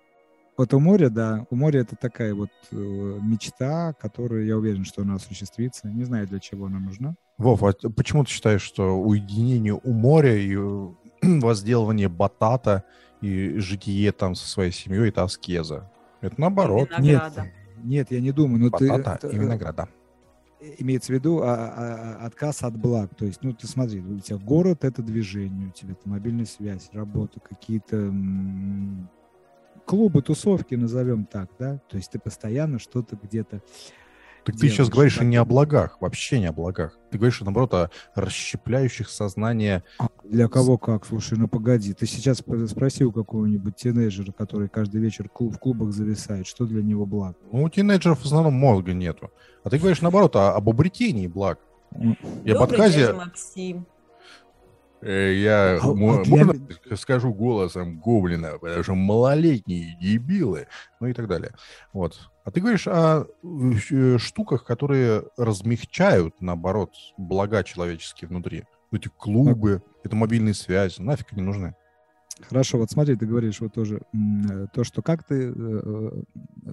Вот 0.56 0.75
у 0.75 0.80
моря, 0.80 1.11
да, 1.11 1.47
у 1.50 1.56
моря 1.56 1.80
это 1.80 1.97
такая 1.97 2.35
вот 2.35 2.50
э, 2.71 2.75
мечта, 2.76 3.92
которую 3.94 4.47
я 4.47 4.56
уверен, 4.56 4.85
что 4.85 5.02
она 5.02 5.14
осуществится. 5.14 5.88
Не 5.88 6.04
знаю, 6.04 6.26
для 6.26 6.40
чего 6.40 6.66
она 6.66 6.78
нужна. 6.78 7.16
Вов, 7.38 7.62
а 7.62 7.73
почему 7.90 8.25
ты 8.25 8.30
считаешь, 8.30 8.62
что 8.62 8.97
уединение 8.97 9.75
у 9.75 9.92
моря 9.92 10.37
и 10.37 10.56
возделывание 11.23 12.09
батата 12.09 12.85
и 13.25 13.59
житие 13.59 14.12
там 14.12 14.35
со 14.35 14.47
своей 14.49 14.73
семьей 14.73 15.09
это 15.09 15.23
аскеза? 15.23 15.90
Это 16.21 16.40
наоборот. 16.40 16.90
Нет, 16.99 17.33
нет, 17.83 18.11
я 18.11 18.21
не 18.21 18.33
думаю. 18.33 18.64
Но 18.64 18.71
батата 18.71 19.19
ты, 19.28 19.35
и 19.35 19.38
винограда 19.38 19.88
имеется 20.78 21.12
в 21.12 21.14
виду 21.14 21.40
а, 21.43 21.54
а, 21.54 22.19
а, 22.23 22.26
отказ 22.26 22.62
от 22.62 22.76
благ. 22.76 23.14
То 23.14 23.26
есть, 23.26 23.43
ну, 23.43 23.52
ты 23.52 23.66
смотри, 23.66 24.00
у 24.00 24.19
тебя 24.19 24.38
город— 24.38 24.78
это 24.85 25.02
движение, 25.02 25.69
у 25.69 25.71
тебя 25.71 25.93
это 25.93 26.09
мобильная 26.09 26.47
связь, 26.47 26.88
работа, 26.93 27.40
какие-то 27.40 28.12
клубы, 29.85 30.23
тусовки, 30.23 30.75
назовем 30.75 31.26
так, 31.26 31.50
да? 31.59 31.78
То 31.88 31.97
есть 31.97 32.11
ты 32.11 32.19
постоянно 32.19 32.78
что-то 32.78 33.19
где-то 33.23 33.62
так 34.45 34.57
ты 34.57 34.69
сейчас 34.69 34.91
говоришь 34.91 35.17
так. 35.17 35.27
не 35.27 35.37
о 35.37 35.45
благах, 35.45 36.01
вообще 36.01 36.39
не 36.39 36.47
о 36.47 36.53
благах. 36.53 36.99
Ты 37.11 37.19
говоришь, 37.19 37.41
наоборот, 37.41 37.73
о 37.75 37.91
расщепляющих 38.15 39.09
сознание. 39.09 39.83
А 39.99 40.09
для 40.25 40.49
кого 40.49 40.77
как? 40.77 41.07
Слушай, 41.07 41.39
ну 41.39 41.49
погоди. 41.49 41.95
Ты 41.95 42.07
сейчас 42.07 42.43
спроси 42.69 43.05
у 43.05 43.13
какого-нибудь 43.13 43.77
тинейджера, 43.77 44.33
который 44.33 44.69
каждый 44.69 45.01
вечер 45.01 45.31
в 45.31 45.59
клубах 45.59 45.93
зависает, 45.93 46.47
что 46.47 46.67
для 46.67 46.83
него 46.83 47.07
благ? 47.07 47.37
Ну, 47.53 47.63
у 47.63 47.69
тинейджеров 47.71 48.21
в 48.21 48.25
основном 48.27 48.55
мозга 48.55 48.93
нету. 48.93 49.31
А 49.63 49.71
ты 49.71 49.79
говоришь, 49.79 50.03
наоборот, 50.03 50.37
о, 50.37 50.55
об 50.55 50.69
обретении 50.69 51.27
благ. 51.27 51.59
И 52.45 52.51
об 52.51 52.63
отказе... 52.63 53.13
Максим. 53.13 53.87
Э, 55.04 55.34
я 55.34 55.78
а, 55.82 55.94
можно 55.94 56.54
для... 56.54 56.96
скажу 56.96 57.34
голосом 57.34 58.00
гоблина, 58.00 58.58
потому 58.58 58.82
что 58.82 58.94
малолетние 58.94 59.99
дебилы, 60.00 60.66
ну 60.99 61.08
и 61.08 61.12
так 61.12 61.28
далее. 61.28 61.52
Вот. 61.92 62.30
А 62.44 62.50
ты 62.50 62.61
говоришь 62.61 62.88
о 62.88 63.26
э, 63.42 64.18
штуках, 64.18 64.64
которые 64.64 65.25
размягчают, 65.37 66.40
наоборот, 66.40 66.94
блага 67.18 67.62
человеческие 67.64 68.28
внутри. 68.28 68.64
Эти 68.92 69.08
клубы, 69.08 69.82
это 70.04 70.16
мобильная 70.16 70.54
связь, 70.54 70.99
нафиг 70.99 71.32
они 71.32 71.42
нужны. 71.42 71.75
Хорошо, 72.49 72.78
вот 72.78 72.90
смотри, 72.90 73.14
ты 73.14 73.26
говоришь 73.26 73.61
вот 73.61 73.75
тоже 73.75 74.00
э, 74.12 74.66
то, 74.73 74.84
что 74.84 75.02
как 75.02 75.23
ты 75.25 75.52
э, 75.54 76.23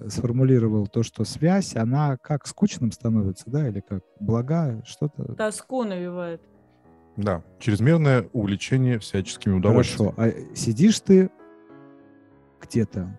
сформулировал 0.08 0.86
то, 0.86 1.02
что 1.02 1.24
связь, 1.24 1.76
она 1.76 2.16
как 2.16 2.46
скучным 2.46 2.92
становится, 2.92 3.44
да, 3.50 3.68
или 3.68 3.80
как 3.80 4.02
блага, 4.20 4.82
что-то. 4.86 5.34
Тоску 5.34 5.84
навевает. 5.84 6.40
Да, 7.16 7.42
чрезмерное 7.58 8.28
увлечение 8.32 8.98
всяческими 8.98 9.54
удовольствиями. 9.54 10.14
Хорошо, 10.14 10.34
а 10.34 10.56
сидишь 10.56 11.00
ты 11.00 11.30
где-то, 12.60 13.18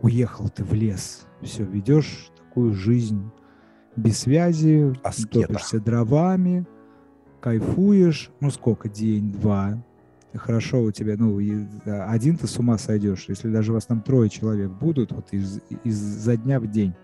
уехал 0.00 0.48
ты 0.48 0.64
в 0.64 0.72
лес, 0.74 1.26
все, 1.42 1.64
ведешь 1.64 2.30
такую 2.36 2.74
жизнь 2.74 3.30
без 3.94 4.18
связи, 4.20 4.94
Аскета. 5.02 5.48
топишься 5.48 5.80
дровами, 5.80 6.66
кайфуешь, 7.40 8.30
ну 8.40 8.50
сколько, 8.50 8.88
день-два, 8.88 9.82
хорошо 10.34 10.82
у 10.82 10.92
тебя, 10.92 11.14
ну, 11.16 11.38
один 11.84 12.36
ты 12.36 12.46
с 12.46 12.58
ума 12.58 12.78
сойдешь, 12.78 13.26
если 13.28 13.50
даже 13.50 13.72
у 13.72 13.74
вас 13.74 13.86
там 13.86 14.02
трое 14.02 14.28
человек 14.28 14.70
будут, 14.70 15.12
вот 15.12 15.32
из, 15.32 15.60
из-за 15.84 16.36
дня 16.36 16.60
в 16.60 16.66
день, 16.66 16.94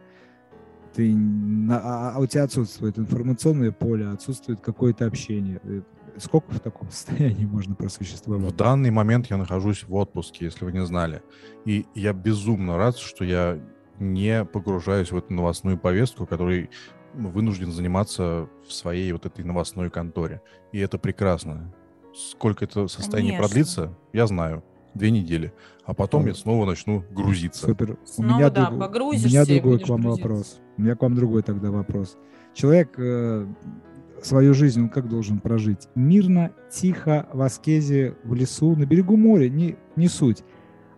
ты, 0.95 1.15
а, 1.71 2.13
а 2.15 2.21
у 2.21 2.27
тебя 2.27 2.45
отсутствует 2.45 2.99
информационное 2.99 3.73
поле, 3.73 4.07
отсутствует 4.09 4.61
какое-то 4.61 5.07
общение. 5.07 5.61
Э, 5.65 5.83
сколько 6.19 6.53
в 6.53 6.61
таком 6.61 6.91
состоянии 6.91 7.45
можно 7.45 7.75
просуществовать? 7.75 8.53
В 8.53 8.57
данный 8.57 8.91
момент 8.91 9.27
я 9.27 9.37
нахожусь 9.37 9.85
в 9.85 9.95
отпуске, 9.95 10.47
если 10.47 10.65
вы 10.65 10.73
не 10.73 10.85
знали. 10.87 11.23
И 11.65 11.87
я 11.95 12.13
безумно 12.13 12.77
рад, 12.77 12.97
что 12.97 13.25
я 13.25 13.59
не 13.99 14.45
погружаюсь 14.45 15.13
в 15.13 15.17
эту 15.17 15.33
новостную 15.35 15.79
повестку, 15.79 16.27
которой 16.27 16.71
вынужден 17.13 17.71
заниматься 17.71 18.49
в 18.67 18.73
своей 18.73 19.13
вот 19.13 19.27
этой 19.27 19.45
новостной 19.45 19.91
конторе. 19.91 20.43
И 20.73 20.79
это 20.79 20.99
прекрасно. 20.99 21.73
Сколько 22.15 22.65
это 22.65 22.87
состояние 22.89 23.33
Конечно. 23.33 23.49
продлится, 23.49 23.99
я 24.13 24.27
знаю. 24.27 24.65
Две 24.95 25.11
недели. 25.11 25.53
А 25.85 25.93
потом 25.93 26.27
я 26.27 26.35
снова 26.35 26.67
начну 26.67 27.05
грузиться. 27.11 27.67
Супер. 27.67 27.99
Снова, 28.05 28.33
у 28.33 28.37
меня, 28.37 28.51
да, 28.51 28.71
друг... 28.71 28.97
у 28.97 29.13
меня 29.13 29.45
другой 29.45 29.81
к 29.81 29.89
вам 29.89 30.03
грузиться. 30.03 30.29
вопрос. 30.29 30.61
У 30.77 30.83
меня 30.83 30.97
к 30.97 31.03
вам 31.03 31.15
другой 31.15 31.43
тогда 31.43 31.71
вопрос. 31.71 32.17
Человек 32.53 32.95
э, 32.99 33.47
свою 34.23 34.55
жизнь 34.55 34.83
он 34.83 34.89
как 34.89 35.09
должен 35.09 35.39
прожить? 35.39 35.89
Мирно, 35.95 36.53
тихо, 36.71 37.29
в 37.33 37.43
аскезе, 37.43 38.15
в 38.25 38.35
лесу, 38.35 38.75
на 38.77 38.87
берегу 38.87 39.17
моря, 39.17 39.49
не, 39.49 39.77
не 39.97 40.09
суть. 40.09 40.43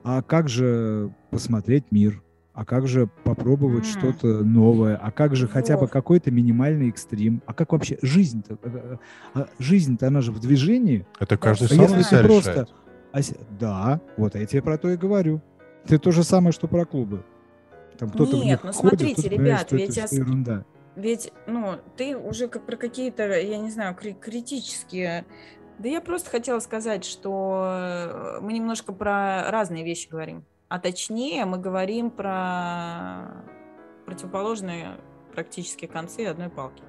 А 0.03 0.23
как 0.23 0.49
же 0.49 1.13
посмотреть 1.31 1.85
мир? 1.91 2.23
А 2.53 2.65
как 2.65 2.89
же 2.89 3.11
попробовать 3.25 3.85
mm. 3.85 3.99
что-то 3.99 4.27
новое? 4.43 4.97
А 4.97 5.11
как 5.11 5.37
же 5.37 5.47
хотя 5.47 5.77
бы 5.77 5.89
какой-то 5.89 6.31
минимальный 6.31 6.89
экстрим? 6.89 7.43
А 7.45 7.53
как 7.53 7.73
вообще 7.73 7.99
жизнь-то? 8.01 8.59
Э, 8.63 8.71
э, 8.73 8.97
а 9.35 9.49
жизнь-то 9.59 10.07
она 10.07 10.23
же 10.23 10.33
в 10.33 10.41
движении. 10.41 11.07
Это 11.21 11.37
каждый 11.37 11.67
а 11.67 11.69
сам 11.69 11.81
если 11.81 12.03
себя 12.03 12.23
просто... 12.25 12.51
решает. 12.51 12.75
А, 13.13 13.21
да, 13.59 14.01
вот 14.17 14.35
я 14.37 14.47
тебе 14.47 14.63
про 14.63 14.79
то 14.79 14.89
и 14.89 14.97
говорю. 14.97 15.43
Это 15.85 15.99
то 15.99 16.13
же 16.13 16.25
самое, 16.25 16.53
что 16.53 16.67
про 16.67 16.85
клубы. 16.85 17.25
Там 17.99 18.11
кто-то 18.11 18.37
Нет, 18.37 18.61
ну 18.63 18.73
ходит, 18.73 19.01
смотрите, 19.01 19.29
ребят, 19.29 19.73
ведь 19.73 19.97
я... 19.97 20.07
ерунда. 20.11 20.65
Ведь, 20.97 21.33
ну, 21.47 21.77
ты 21.97 22.17
уже 22.17 22.49
как 22.49 22.65
про 22.65 22.77
какие-то, 22.77 23.39
я 23.39 23.59
не 23.59 23.71
знаю, 23.71 23.95
критические... 23.95 25.27
Да 25.79 25.91
я 25.91 26.01
просто 26.01 26.31
хотела 26.31 26.59
сказать, 26.61 27.05
что 27.05 27.67
э, 27.69 28.41
мы 28.41 28.55
немножко 28.55 28.95
про 28.95 29.51
разные 29.51 29.85
вещи 29.85 30.09
говорим. 30.09 30.47
А 30.69 30.79
точнее, 30.79 31.45
мы 31.45 31.59
говорим 31.59 32.11
про 32.11 33.45
противоположные 34.07 34.97
практически 35.33 35.85
концы 35.85 36.25
одной 36.25 36.49
палки. 36.49 36.83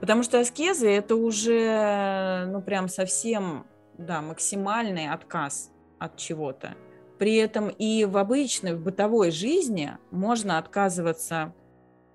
Потому 0.00 0.22
что 0.22 0.38
аскезы– 0.38 0.88
это 0.90 1.16
уже, 1.16 2.46
ну, 2.46 2.62
прям 2.62 2.88
совсем, 2.88 3.66
да, 3.98 4.22
максимальный 4.22 5.08
отказ 5.08 5.72
от 5.98 6.16
чего-то. 6.16 6.76
При 7.20 7.34
этом 7.34 7.68
и 7.68 8.06
в 8.06 8.16
обычной, 8.16 8.74
в 8.74 8.80
бытовой 8.80 9.30
жизни 9.30 9.90
можно 10.10 10.56
отказываться 10.56 11.52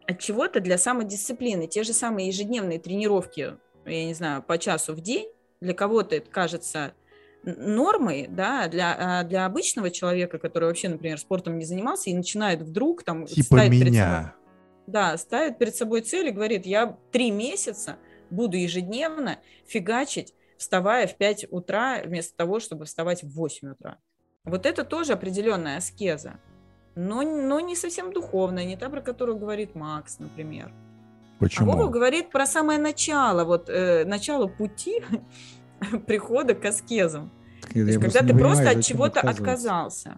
от 0.08 0.18
чего-то 0.18 0.62
для 0.62 0.80
самодисциплины. 0.80 1.68
Те 1.68 1.84
же 1.84 1.94
самые 1.94 2.30
ежедневные 2.30 2.80
тренировки, 2.80 3.56
я 3.86 4.06
не 4.06 4.16
знаю, 4.16 4.42
по 4.42 4.58
часу 4.58 4.96
в 4.96 5.02
день, 5.02 5.28
для 5.62 5.76
кого-то 5.76 6.16
это 6.16 6.32
кажется 6.32 6.94
нормой, 7.44 8.26
да, 8.28 8.68
для, 8.68 9.20
а 9.20 9.24
для 9.24 9.46
обычного 9.46 9.92
человека, 9.92 10.40
который 10.40 10.66
вообще, 10.70 10.90
например, 10.90 11.20
спортом 11.20 11.60
не 11.60 11.66
занимался 11.66 12.10
и 12.10 12.16
начинает 12.16 12.64
вдруг 12.64 13.04
там... 13.04 13.28
Типа 13.28 13.58
ставит 13.58 13.74
меня. 13.74 13.84
Перед 13.84 13.96
собой, 13.96 14.32
да, 14.88 15.18
ставит 15.18 15.60
перед 15.60 15.76
собой 15.76 16.02
цель 16.02 16.30
и 16.30 16.32
говорит, 16.32 16.66
я 16.66 16.98
три 17.12 17.30
месяца 17.30 17.98
буду 18.32 18.58
ежедневно 18.58 19.38
фигачить, 19.68 20.34
вставая 20.58 21.06
в 21.06 21.16
5 21.16 21.46
утра, 21.52 22.02
вместо 22.04 22.36
того, 22.36 22.60
чтобы 22.60 22.86
вставать 22.86 23.22
в 23.22 23.30
8 23.36 23.74
утра. 23.74 24.00
Вот 24.46 24.66
это 24.66 24.84
тоже 24.84 25.14
определенная 25.14 25.78
аскеза, 25.78 26.36
но, 26.96 27.24
но 27.24 27.60
не 27.60 27.76
совсем 27.76 28.14
духовная, 28.14 28.66
не 28.66 28.78
та, 28.78 28.90
про 28.90 29.02
которую 29.02 29.38
говорит 29.38 29.76
Макс, 29.76 30.20
например. 30.20 30.72
Почему? 31.40 31.72
А 31.72 31.76
Вова 31.76 31.90
говорит 31.90 32.30
про 32.30 32.46
самое 32.46 32.80
начало, 32.80 33.44
вот 33.44 33.70
э, 33.70 34.06
начало 34.06 34.48
пути 34.48 35.04
прихода 36.08 36.56
к 36.56 36.64
аскезам. 36.64 37.32
То 37.74 37.80
есть, 37.80 38.00
когда 38.00 38.22
ты 38.22 38.38
просто 38.38 38.70
от 38.70 38.84
чего-то 38.84 39.22
отказался. 39.22 40.18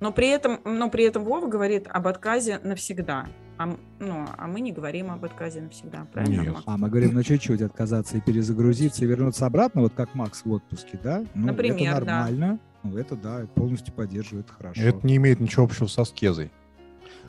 Но 0.00 0.12
при 0.12 0.28
этом, 0.28 0.60
но 0.64 0.90
при 0.90 1.04
этом 1.04 1.24
Вова 1.24 1.46
говорит 1.46 1.86
об 1.88 2.06
отказе 2.06 2.60
навсегда. 2.62 3.26
А, 3.58 3.74
ну, 3.98 4.26
а 4.36 4.46
мы 4.46 4.60
не 4.60 4.72
говорим 4.72 5.10
об 5.10 5.24
отказе 5.24 5.62
навсегда, 5.62 6.06
правильно? 6.12 6.42
Нет. 6.42 6.56
А 6.66 6.76
мы 6.76 6.90
говорим 6.90 7.14
на 7.14 7.24
чуть-чуть 7.24 7.62
отказаться 7.62 8.18
и 8.18 8.20
перезагрузиться 8.20 9.04
и 9.04 9.08
вернуться 9.08 9.46
обратно, 9.46 9.80
вот 9.80 9.94
как 9.96 10.14
Макс 10.14 10.44
в 10.44 10.52
отпуске, 10.52 10.98
да? 11.02 11.24
Ну, 11.34 11.46
Например, 11.46 11.96
это 11.96 12.04
нормально. 12.04 12.52
Да. 12.52 12.75
Ну, 12.82 12.96
это 12.96 13.16
да, 13.16 13.46
полностью 13.54 13.92
поддерживает, 13.94 14.50
хорошо. 14.50 14.80
Это 14.80 15.06
не 15.06 15.16
имеет 15.16 15.40
ничего 15.40 15.64
общего 15.64 15.86
с 15.86 15.98
аскезой. 15.98 16.50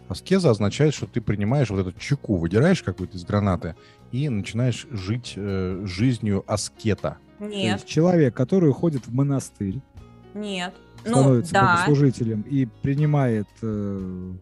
Аскеза 0.07 0.51
означает, 0.51 0.93
что 0.93 1.05
ты 1.05 1.19
принимаешь 1.19 1.69
вот 1.69 1.85
эту 1.85 1.99
чеку, 1.99 2.37
выдираешь 2.37 2.81
какую-то 2.81 3.17
из 3.17 3.25
гранаты 3.25 3.75
и 4.11 4.29
начинаешь 4.29 4.87
жить 4.89 5.33
э, 5.35 5.83
жизнью 5.85 6.43
аскета. 6.47 7.17
Нет. 7.39 7.51
То 7.51 7.73
есть 7.73 7.87
человек, 7.87 8.33
который 8.33 8.69
уходит 8.69 9.05
в 9.05 9.13
монастырь. 9.13 9.81
Нет. 10.33 10.73
Ну, 11.05 11.11
становится 11.11 11.53
ну, 11.53 11.59
да. 11.59 11.85
служителем 11.85 12.41
и 12.41 12.65
принимает 12.65 13.47
э, 13.61 14.33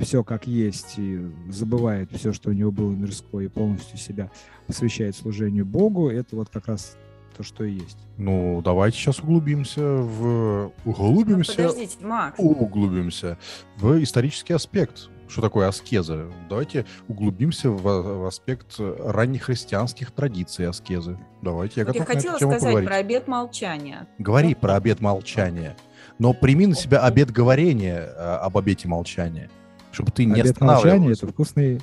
все 0.00 0.24
как 0.24 0.46
есть 0.46 0.94
и 0.98 1.30
забывает 1.48 2.10
все, 2.12 2.32
что 2.32 2.50
у 2.50 2.52
него 2.52 2.70
было 2.70 2.90
мирское, 2.90 3.46
и 3.46 3.48
полностью 3.48 3.98
себя 3.98 4.30
посвящает 4.66 5.16
служению 5.16 5.64
Богу, 5.64 6.10
это 6.10 6.36
вот 6.36 6.48
как 6.48 6.68
раз 6.68 6.96
то, 7.38 7.44
что 7.44 7.64
и 7.64 7.72
есть. 7.72 7.98
Ну, 8.16 8.60
давайте 8.64 8.98
сейчас 8.98 9.20
углубимся 9.20 9.80
в... 9.80 10.72
Углубимся... 10.84 11.52
Ну, 11.56 11.68
подождите, 11.68 12.04
Макс. 12.04 12.34
Углубимся 12.38 13.38
в 13.76 14.02
исторический 14.02 14.52
аспект. 14.54 15.08
Что 15.28 15.42
такое 15.42 15.68
аскеза? 15.68 16.26
Давайте 16.48 16.84
углубимся 17.06 17.70
в, 17.70 17.82
в 17.82 18.26
аспект 18.26 18.76
раннехристианских 18.78 20.10
традиций 20.10 20.66
аскезы. 20.66 21.16
Давайте, 21.40 21.80
я 21.82 21.86
готов 21.86 22.00
Я 22.00 22.06
хотела 22.06 22.32
на 22.32 22.36
эту 22.36 22.38
тему 22.40 22.50
сказать 22.52 22.62
поговорить. 22.62 22.88
про 22.88 22.96
обет 22.96 23.28
молчания. 23.28 24.08
Говори 24.18 24.54
про 24.54 24.74
обет 24.74 25.00
молчания. 25.00 25.76
Но 26.18 26.32
прими 26.32 26.66
на 26.66 26.74
себя 26.74 27.00
обет 27.04 27.30
говорения 27.30 27.98
э, 28.00 28.36
об 28.42 28.58
обете 28.58 28.88
молчания, 28.88 29.48
чтобы 29.92 30.10
ты 30.10 30.24
не 30.24 30.40
Обед 30.40 30.60
молчания— 30.60 31.12
это 31.12 31.28
вкусный, 31.28 31.80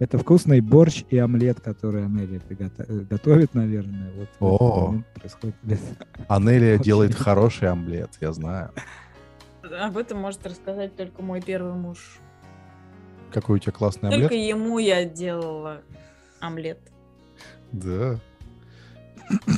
это 0.00 0.18
вкусный 0.18 0.60
борщ 0.60 1.04
и 1.10 1.18
омлет, 1.18 1.60
который 1.60 2.02
пригото- 2.04 2.86
э, 2.88 3.00
готовит, 3.08 3.54
наверное. 3.54 4.10
Вот 4.16 4.28
О. 4.40 4.94
происходит. 5.14 5.54
Анелия 6.26 6.78
делает 6.78 7.14
хороший 7.14 7.68
омлет, 7.68 8.10
я 8.20 8.32
знаю. 8.32 8.70
Об 9.62 9.96
этом 9.98 10.18
может 10.18 10.44
рассказать 10.46 10.96
только 10.96 11.22
мой 11.22 11.40
первый 11.42 11.74
муж. 11.74 12.18
Какой 13.30 13.56
у 13.56 13.58
тебя 13.60 13.72
классный 13.72 14.10
Только 14.10 14.34
омлет. 14.34 14.48
ему 14.48 14.78
я 14.78 15.04
делала 15.04 15.82
омлет. 16.40 16.78
Да. 17.70 18.18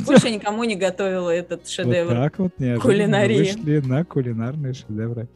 Больше 0.07 0.31
никому 0.31 0.65
не 0.65 0.75
готовила 0.77 1.31
этот 1.31 1.61
Вот 1.61 1.69
шедевр. 1.69 2.11
так 2.13 2.39
вот 2.41 2.59
неожиданно 2.59 2.81
Кулинарии. 2.83 3.39
вышли 3.39 3.79
на 3.81 4.05
кулинарные 4.05 4.75
шедевры. 4.75 5.29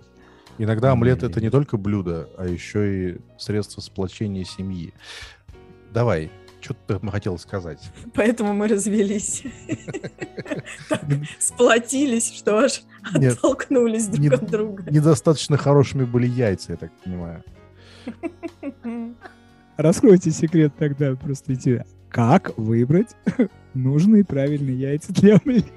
Иногда 0.59 0.93
омлет 0.93 1.23
это 1.23 1.41
не 1.41 1.51
только 1.51 1.77
блюдо, 1.77 2.29
а 2.39 2.47
еще 2.47 3.11
и 3.11 3.19
средство 3.39 3.81
сплочения 3.81 4.45
семьи. 4.45 4.95
Давай, 5.93 6.31
что 6.61 6.75
ты 6.75 6.99
там 6.99 7.11
хотела 7.11 7.37
сказать? 7.37 7.81
Поэтому 8.15 8.55
мы 8.55 8.69
развелись. 8.69 9.45
Сплотились, 11.39 12.35
что 12.35 12.59
аж 12.59 12.83
оттолкнулись 13.03 14.09
друг 14.09 14.33
от 14.33 14.51
друга. 14.51 14.85
недостаточно 14.91 15.57
хорошими 15.57 16.05
были 16.05 16.27
яйца, 16.27 16.73
я 16.73 16.79
так 16.79 16.91
понимаю. 17.05 17.45
Раскройте 19.77 20.31
секрет 20.31 20.73
тогда, 20.79 21.15
просто 21.15 21.55
идти. 21.55 21.83
Как 22.09 22.57
выбрать 22.57 23.15
нужные 23.75 24.25
правильные 24.25 24.79
яйца 24.79 25.13
для 25.13 25.37
омлета? 25.37 25.69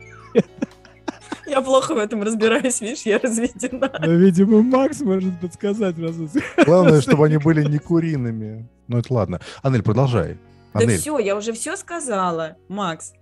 Я 1.49 1.61
плохо 1.61 1.95
в 1.95 1.97
этом 1.97 2.21
разбираюсь, 2.21 2.79
видишь, 2.81 3.01
я 3.03 3.17
разведена. 3.17 3.91
Ну, 3.99 4.15
видимо, 4.17 4.61
Макс 4.61 5.01
может 5.01 5.39
подсказать. 5.39 5.97
раз 5.97 6.15
Главное, 6.65 7.01
чтобы 7.01 7.25
они 7.25 7.37
были 7.37 7.63
не 7.67 7.79
куриными. 7.79 8.69
Ну, 8.87 8.99
это 8.99 9.13
ладно. 9.13 9.41
Анель, 9.63 9.81
продолжай. 9.81 10.37
Да 10.73 10.81
Анель, 10.81 10.99
все, 10.99 11.17
я 11.17 11.35
уже 11.35 11.53
все 11.53 11.75
сказала, 11.75 12.57
Макс. 12.67 13.13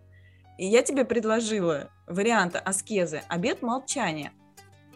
И 0.57 0.65
я 0.65 0.84
тебе 0.84 1.05
предложила 1.05 1.89
варианты 2.07 2.57
аскезы, 2.57 3.22
обед 3.29 3.62
молчания. 3.62 4.34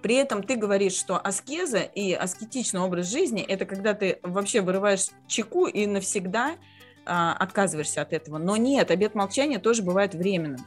При 0.01 0.15
этом 0.15 0.43
ты 0.43 0.55
говоришь, 0.55 0.93
что 0.93 1.17
аскеза 1.17 1.79
и 1.79 2.13
аскетичный 2.13 2.81
образ 2.81 3.09
жизни– 3.09 3.41
это 3.47 3.65
когда 3.65 3.93
ты 3.93 4.19
вообще 4.23 4.61
вырываешь 4.61 5.07
чеку 5.27 5.67
и 5.67 5.85
навсегда 5.85 6.55
а, 7.05 7.33
отказываешься 7.33 8.01
от 8.01 8.11
этого. 8.11 8.39
Но 8.39 8.57
нет, 8.57 8.89
обед 8.89 9.13
молчания 9.13 9.59
тоже 9.59 9.83
бывает 9.83 10.15
временным. 10.15 10.65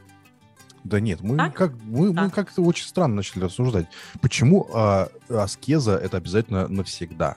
Да 0.84 1.00
нет, 1.00 1.20
мы, 1.22 1.36
Так? 1.36 1.54
как, 1.54 1.72
мы, 1.84 2.12
мы 2.12 2.20
А. 2.26 2.30
как-то 2.30 2.62
очень 2.62 2.86
странно 2.86 3.16
начали 3.16 3.44
рассуждать. 3.44 3.86
Почему 4.20 4.68
а, 4.72 5.08
аскеза 5.28 5.96
это 5.96 6.18
обязательно 6.18 6.68
навсегда? 6.68 7.36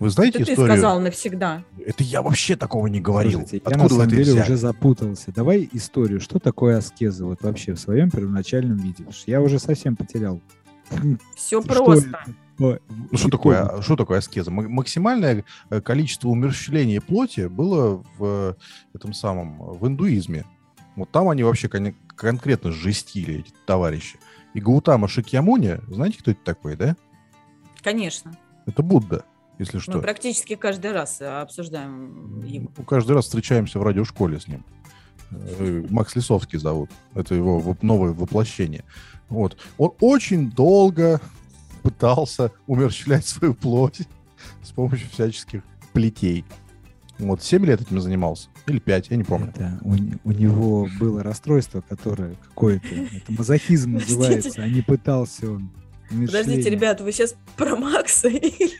Вы 0.00 0.10
знаете 0.10 0.38
Это 0.38 0.46
ты 0.46 0.52
историю? 0.52 0.74
сказал 0.76 1.00
навсегда. 1.00 1.64
Это 1.84 2.04
я 2.04 2.22
вообще 2.22 2.54
такого 2.56 2.86
не 2.86 3.00
говорил. 3.00 3.40
Слушайте, 3.40 3.62
я 3.64 3.76
на 3.76 3.84
Откуда 3.84 3.94
самом 4.02 4.10
деле 4.10 4.22
взяли? 4.22 4.40
уже 4.42 4.56
запутался. 4.56 5.32
Давай 5.32 5.68
историю. 5.72 6.20
Что 6.20 6.38
такое 6.38 6.78
аскеза 6.78 7.24
вот 7.26 7.42
вообще 7.42 7.72
в 7.74 7.80
своем 7.80 8.08
первоначальном 8.10 8.76
виде? 8.76 9.04
Я 9.26 9.40
уже 9.40 9.58
совсем 9.58 9.96
потерял. 9.96 10.40
Все 11.34 11.60
Что 11.62 11.74
просто. 11.74 12.08
это? 12.08 12.18
Ну, 12.58 12.78
что 13.12 13.28
такое, 13.28 13.62
а, 13.62 13.82
что 13.82 13.94
такое 13.96 14.18
аскеза? 14.18 14.50
Максимальное 14.50 15.44
э, 15.70 15.80
количество 15.80 16.28
умерщвления 16.28 17.00
плоти 17.00 17.46
было 17.46 18.02
в 18.18 18.24
э, 18.24 18.54
этом 18.94 19.12
самом, 19.12 19.58
в 19.58 19.86
индуизме. 19.86 20.44
Вот 20.96 21.10
там 21.10 21.28
они 21.28 21.44
вообще 21.44 21.68
конкретно 22.18 22.72
жестили, 22.72 23.40
эти 23.40 23.52
товарищи. 23.64 24.18
И 24.54 24.60
Гаутама 24.60 25.08
Шакьямуни, 25.08 25.78
знаете, 25.88 26.18
кто 26.18 26.32
это 26.32 26.40
такой, 26.44 26.76
да? 26.76 26.96
Конечно. 27.82 28.36
Это 28.66 28.82
Будда, 28.82 29.24
если 29.58 29.76
Мы 29.76 29.82
что. 29.82 30.00
практически 30.00 30.56
каждый 30.56 30.92
раз 30.92 31.20
э, 31.20 31.26
обсуждаем 31.26 32.44
его. 32.44 32.70
Ну, 32.76 32.84
Каждый 32.84 33.12
раз 33.12 33.26
встречаемся 33.26 33.78
в 33.78 33.82
радиошколе 33.82 34.40
с 34.40 34.48
ним. 34.48 34.64
Э, 35.30 35.84
Макс 35.90 36.14
Лисовский 36.16 36.58
зовут. 36.58 36.90
Это 37.14 37.34
его 37.34 37.76
новое 37.82 38.12
воплощение. 38.12 38.84
Вот. 39.28 39.56
Он 39.78 39.92
очень 40.00 40.50
долго 40.50 41.20
пытался 41.82 42.52
умерщвлять 42.66 43.26
свою 43.26 43.54
плоть 43.54 44.00
с 44.62 44.72
помощью 44.72 45.08
всяческих 45.10 45.62
плетей. 45.92 46.44
Вот, 47.18 47.42
7 47.42 47.64
лет 47.66 47.80
этим 47.80 48.00
занимался. 48.00 48.48
Или 48.66 48.78
5, 48.78 49.10
я 49.10 49.16
не 49.16 49.24
помню. 49.24 49.52
Это 49.54 49.78
у, 49.82 49.92
у 50.24 50.32
него 50.32 50.88
было 51.00 51.22
расстройство, 51.22 51.82
которое 51.88 52.34
какое-то, 52.48 52.86
это 52.86 53.32
мазохизм 53.32 53.94
называется, 53.94 54.62
а 54.62 54.68
не 54.68 54.82
пытался 54.82 55.50
он. 55.50 55.70
Подождите, 56.08 56.70
ребят, 56.70 57.00
вы 57.00 57.12
сейчас 57.12 57.34
про 57.56 57.76
Макса 57.76 58.28
или, 58.28 58.78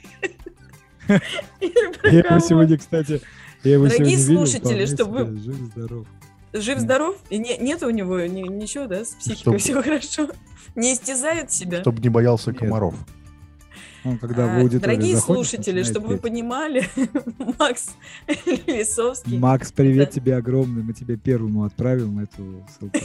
Я 1.08 2.20
его 2.20 2.38
сегодня, 2.40 2.78
кстати, 2.78 3.20
я 3.64 3.72
его 3.72 3.86
Дорогие 3.88 4.18
слушатели, 4.18 4.86
чтобы 4.86 5.36
Жив-здоров. 5.36 6.06
Жив-здоров? 6.52 7.16
И 7.28 7.38
не- 7.38 7.58
нет 7.58 7.82
у 7.82 7.90
него 7.90 8.20
ни- 8.20 8.48
ничего, 8.48 8.86
да, 8.86 9.04
с 9.04 9.08
психикой 9.14 9.58
Чтоб- 9.58 9.58
все 9.58 9.82
хорошо? 9.82 10.30
Не 10.74 10.94
истязает 10.94 11.50
себя? 11.52 11.80
Чтобы 11.80 12.00
не 12.00 12.08
боялся 12.08 12.52
Нет. 12.52 12.60
Он 14.08 14.18
когда 14.18 14.46
в 14.46 14.50
А, 14.50 14.56
аудиторию 14.60 14.80
Дорогие 14.80 15.16
заходит, 15.16 15.46
слушатели, 15.48 15.82
чтобы 15.82 16.06
вы 16.08 16.14
петь. 16.14 16.22
понимали, 16.22 16.88
Макс 17.58 17.90
Лисовский. 18.66 19.38
Макс, 19.38 19.72
привет 19.72 20.06
Да. 20.08 20.12
тебе 20.12 20.36
огромный. 20.36 20.82
Мы 20.82 20.92
тебе 20.92 21.16
первому 21.16 21.64
отправим 21.64 22.18
эту 22.18 22.64
ссылку. 22.78 22.98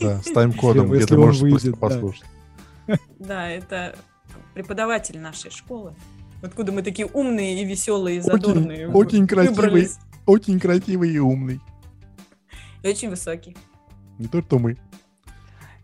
Да, 0.00 0.20
с 0.24 0.30
тайм-кодом, 0.32 0.86
Если- 0.92 0.96
где 0.96 1.06
ты 1.06 1.18
можешь 1.18 1.40
выйдет, 1.42 1.60
просто 1.60 1.70
да. 1.72 1.76
послушать. 1.78 2.24
Да, 3.18 3.48
это 3.50 3.96
преподаватель 4.54 5.18
нашей 5.18 5.50
школы. 5.50 5.94
Откуда 6.42 6.70
мы 6.72 6.82
такие 6.82 7.06
умные 7.06 7.62
и 7.62 7.64
веселые, 7.64 8.16
и 8.16 8.20
Очень- 8.20 8.30
задорные. 8.30 8.88
очень 8.90 9.22
вы- 9.22 9.26
красивый. 9.28 9.88
Очень 10.26 10.60
красивый 10.60 11.10
и 11.10 11.18
умный. 11.18 11.60
И 12.82 12.88
очень 12.88 13.10
высокий. 13.10 13.56
Не 14.18 14.26
то, 14.28 14.40
что 14.42 14.58
мы. 14.58 14.76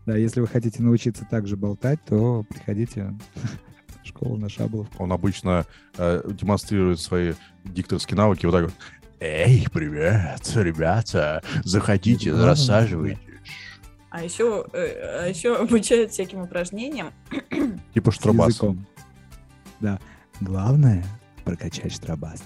Да, 0.06 0.16
если 0.16 0.40
вы 0.40 0.46
хотите 0.48 0.82
научиться 0.82 1.24
так 1.30 1.46
же 1.46 1.56
болтать, 1.56 2.00
то 2.04 2.44
приходите 2.48 3.14
в 4.22 4.24
школу 4.24 4.36
на 4.38 4.48
Шаболовку. 4.48 5.02
Он 5.02 5.12
обычно 5.12 5.66
э, 5.96 6.22
демонстрирует 6.30 7.00
свои 7.00 7.34
дикторские 7.64 8.16
навыки 8.16 8.46
вот 8.46 8.52
так 8.52 8.64
вот. 8.64 8.74
Эй, 9.20 9.66
привет, 9.72 10.50
ребята, 10.54 11.42
заходите, 11.64 12.32
рассаживайтесь. 12.32 13.18
А 14.10 14.22
еще, 14.22 14.66
э, 14.72 15.22
а 15.22 15.26
еще 15.28 15.56
обучают 15.56 16.12
всяким 16.12 16.42
упражнениям. 16.42 17.12
Типа 17.94 18.10
С 18.10 18.14
штробас. 18.14 18.48
языком. 18.50 18.86
Да. 19.80 19.98
Главное— 20.40 21.04
прокачать 21.44 21.92
штробасы. 21.92 22.44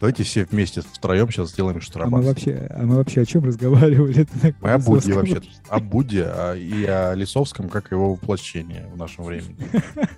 Давайте 0.00 0.22
все 0.22 0.44
вместе 0.44 0.80
втроем 0.80 1.28
сейчас 1.30 1.50
сделаем 1.50 1.80
А 1.94 2.06
мы 2.06 2.22
вообще, 2.22 2.68
а 2.70 2.82
мы 2.84 2.96
вообще 2.96 3.22
о 3.22 3.24
чем 3.24 3.44
разговаривали? 3.44 4.26
Мы 4.60 4.70
о 4.70 4.78
Будде 4.78 5.12
вообще. 5.12 5.42
О 5.68 5.80
Будде 5.80 6.24
а, 6.24 6.54
и 6.54 6.84
о 6.84 7.14
Лисовском, 7.14 7.68
как 7.68 7.90
его 7.90 8.12
воплощение 8.12 8.86
в 8.92 8.96
нашем 8.96 9.24
времени. 9.24 9.56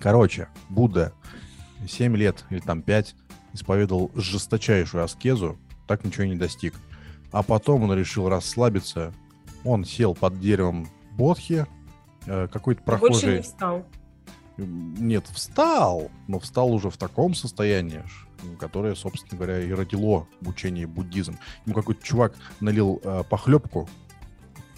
Короче, 0.00 0.48
Будда 0.70 1.12
7 1.86 2.16
лет 2.16 2.44
или 2.50 2.60
там 2.60 2.82
5 2.82 3.14
исповедовал 3.52 4.10
жесточайшую 4.14 5.04
аскезу, 5.04 5.58
так 5.86 6.04
ничего 6.04 6.24
и 6.24 6.30
не 6.30 6.36
достиг. 6.36 6.74
А 7.30 7.42
потом 7.42 7.84
он 7.84 7.94
решил 7.94 8.28
расслабиться. 8.28 9.12
Он 9.64 9.84
сел 9.84 10.14
под 10.14 10.40
деревом 10.40 10.88
Бодхи. 11.12 11.66
э, 12.26 12.48
Какой-то 12.50 12.82
Больше 12.82 13.02
не 13.04 13.08
прохожий... 13.10 13.42
встал. 13.42 13.86
Нет, 14.56 15.26
встал, 15.32 16.10
но 16.28 16.38
встал 16.38 16.72
уже 16.72 16.90
в 16.90 16.96
таком 16.96 17.34
состоянии, 17.34 18.02
которое, 18.58 18.94
собственно 18.94 19.36
говоря, 19.36 19.60
и 19.60 19.72
родило 19.72 20.26
учение 20.42 20.86
буддизм. 20.86 21.38
Ему 21.66 21.74
какой-то 21.74 22.02
чувак 22.02 22.34
налил 22.60 23.00
э, 23.02 23.24
похлебку 23.28 23.88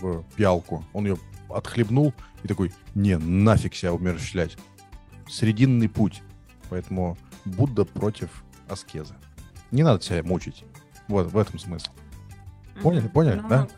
в 0.01 0.25
пиалку, 0.37 0.85
он 0.93 1.07
ее 1.07 1.19
отхлебнул 1.49 2.13
и 2.43 2.49
такой, 2.49 2.73
не, 2.95 3.17
нафиг 3.17 3.75
себя 3.75 3.93
умерщвлять. 3.93 4.57
Срединный 5.29 5.89
путь. 5.89 6.23
Поэтому 6.69 7.17
Будда 7.45 7.85
против 7.85 8.45
аскезы. 8.69 9.15
Не 9.71 9.83
надо 9.83 10.03
себя 10.03 10.23
мучить. 10.23 10.65
Вот 11.09 11.31
в 11.31 11.39
этом 11.39 11.59
смысл. 11.59 11.91
Поняли, 12.83 13.09
поняли, 13.09 13.41
Но 13.41 13.49
да? 13.49 13.69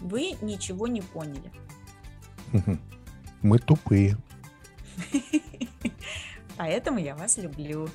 Вы 0.00 0.32
ничего 0.40 0.86
не 0.86 1.00
поняли. 1.00 1.50
Мы 3.42 3.58
тупые. 3.58 4.16
Поэтому 6.56 6.98
я 6.98 7.14
вас 7.16 7.38
люблю. 7.38 7.88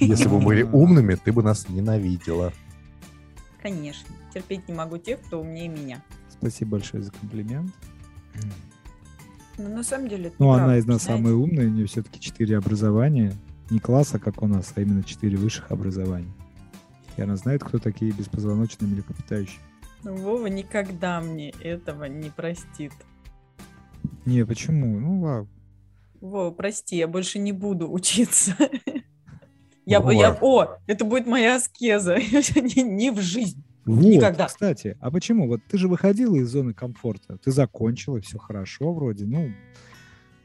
Если 0.00 0.28
бы 0.28 0.38
мы 0.38 0.46
были 0.46 0.62
умными, 0.62 1.14
ты 1.14 1.32
бы 1.32 1.42
нас 1.42 1.68
ненавидела. 1.68 2.52
Конечно. 3.62 4.08
Терпеть 4.32 4.68
не 4.68 4.74
могу 4.74 4.98
тех, 4.98 5.20
кто 5.20 5.40
умнее 5.40 5.68
меня. 5.68 6.02
Спасибо 6.28 6.72
большое 6.72 7.02
за 7.02 7.12
комплимент. 7.12 7.72
Но 9.56 9.68
на 9.68 9.84
самом 9.84 10.08
деле... 10.08 10.32
Ну, 10.38 10.50
она 10.50 10.64
правда, 10.64 10.78
из 10.78 10.86
нас 10.86 11.02
знаете. 11.02 11.22
самая 11.22 11.34
умная, 11.34 11.66
у 11.66 11.70
нее 11.70 11.86
все-таки 11.86 12.20
четыре 12.20 12.58
образования. 12.58 13.34
Не 13.70 13.78
класса, 13.78 14.18
как 14.18 14.42
у 14.42 14.46
нас, 14.46 14.72
а 14.74 14.80
именно 14.80 15.04
четыре 15.04 15.36
высших 15.36 15.70
образования. 15.70 16.32
И 17.16 17.22
она 17.22 17.36
знает, 17.36 17.62
кто 17.62 17.78
такие 17.78 18.12
беспозвоночные 18.12 18.90
млекопитающие. 18.90 19.60
Вова 20.02 20.46
никогда 20.46 21.20
мне 21.20 21.50
этого 21.50 22.04
не 22.04 22.30
простит. 22.30 22.92
Не, 24.26 24.44
почему? 24.44 24.98
Ну, 24.98 25.22
ладно. 25.22 25.48
Вова, 26.20 26.50
прости, 26.50 26.96
я 26.96 27.06
больше 27.06 27.38
не 27.38 27.52
буду 27.52 27.90
учиться. 27.90 28.56
Я, 29.86 30.00
Вова. 30.00 30.12
я, 30.12 30.38
о, 30.40 30.78
это 30.86 31.04
будет 31.04 31.26
моя 31.26 31.56
аскеза. 31.56 32.16
не, 32.56 32.82
не 32.82 33.10
в 33.10 33.20
жизнь. 33.20 33.62
Вот, 33.84 34.02
Никогда. 34.02 34.46
кстати, 34.46 34.96
а 35.00 35.10
почему? 35.10 35.46
Вот 35.46 35.60
ты 35.68 35.76
же 35.76 35.88
выходила 35.88 36.36
из 36.36 36.48
зоны 36.48 36.72
комфорта, 36.72 37.36
ты 37.36 37.50
закончила, 37.50 38.18
все 38.22 38.38
хорошо 38.38 38.94
вроде, 38.94 39.26
ну, 39.26 39.52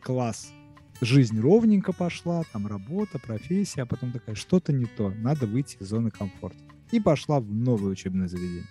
класс. 0.02 0.52
Жизнь 1.00 1.40
ровненько 1.40 1.94
пошла, 1.94 2.44
там 2.52 2.68
работа, 2.68 3.18
профессия, 3.20 3.84
а 3.84 3.86
потом 3.86 4.12
такая, 4.12 4.36
что-то 4.36 4.74
не 4.74 4.86
то, 4.86 5.10
надо 5.10 5.46
выйти 5.46 5.78
из 5.80 5.88
зоны 5.88 6.12
комфорта. 6.12 6.60
И 6.92 7.00
пошла 7.00 7.40
в 7.40 7.50
новое 7.50 7.92
учебное 7.92 8.28
заведение. 8.28 8.66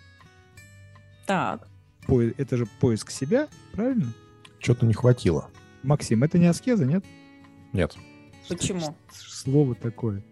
Так, 1.26 1.68
По- 2.06 2.20
Это 2.22 2.56
же 2.58 2.66
поиск 2.80 3.10
себя, 3.10 3.48
правильно? 3.72 4.12
Что-то 4.58 4.84
не 4.84 4.92
хватило. 4.92 5.50
Максим, 5.82 6.24
это 6.24 6.38
не 6.38 6.46
аскеза, 6.46 6.84
нет? 6.84 7.04
Нет. 7.72 7.96
почему? 8.48 8.96
Слово 9.12 9.74
такое. 9.74 10.22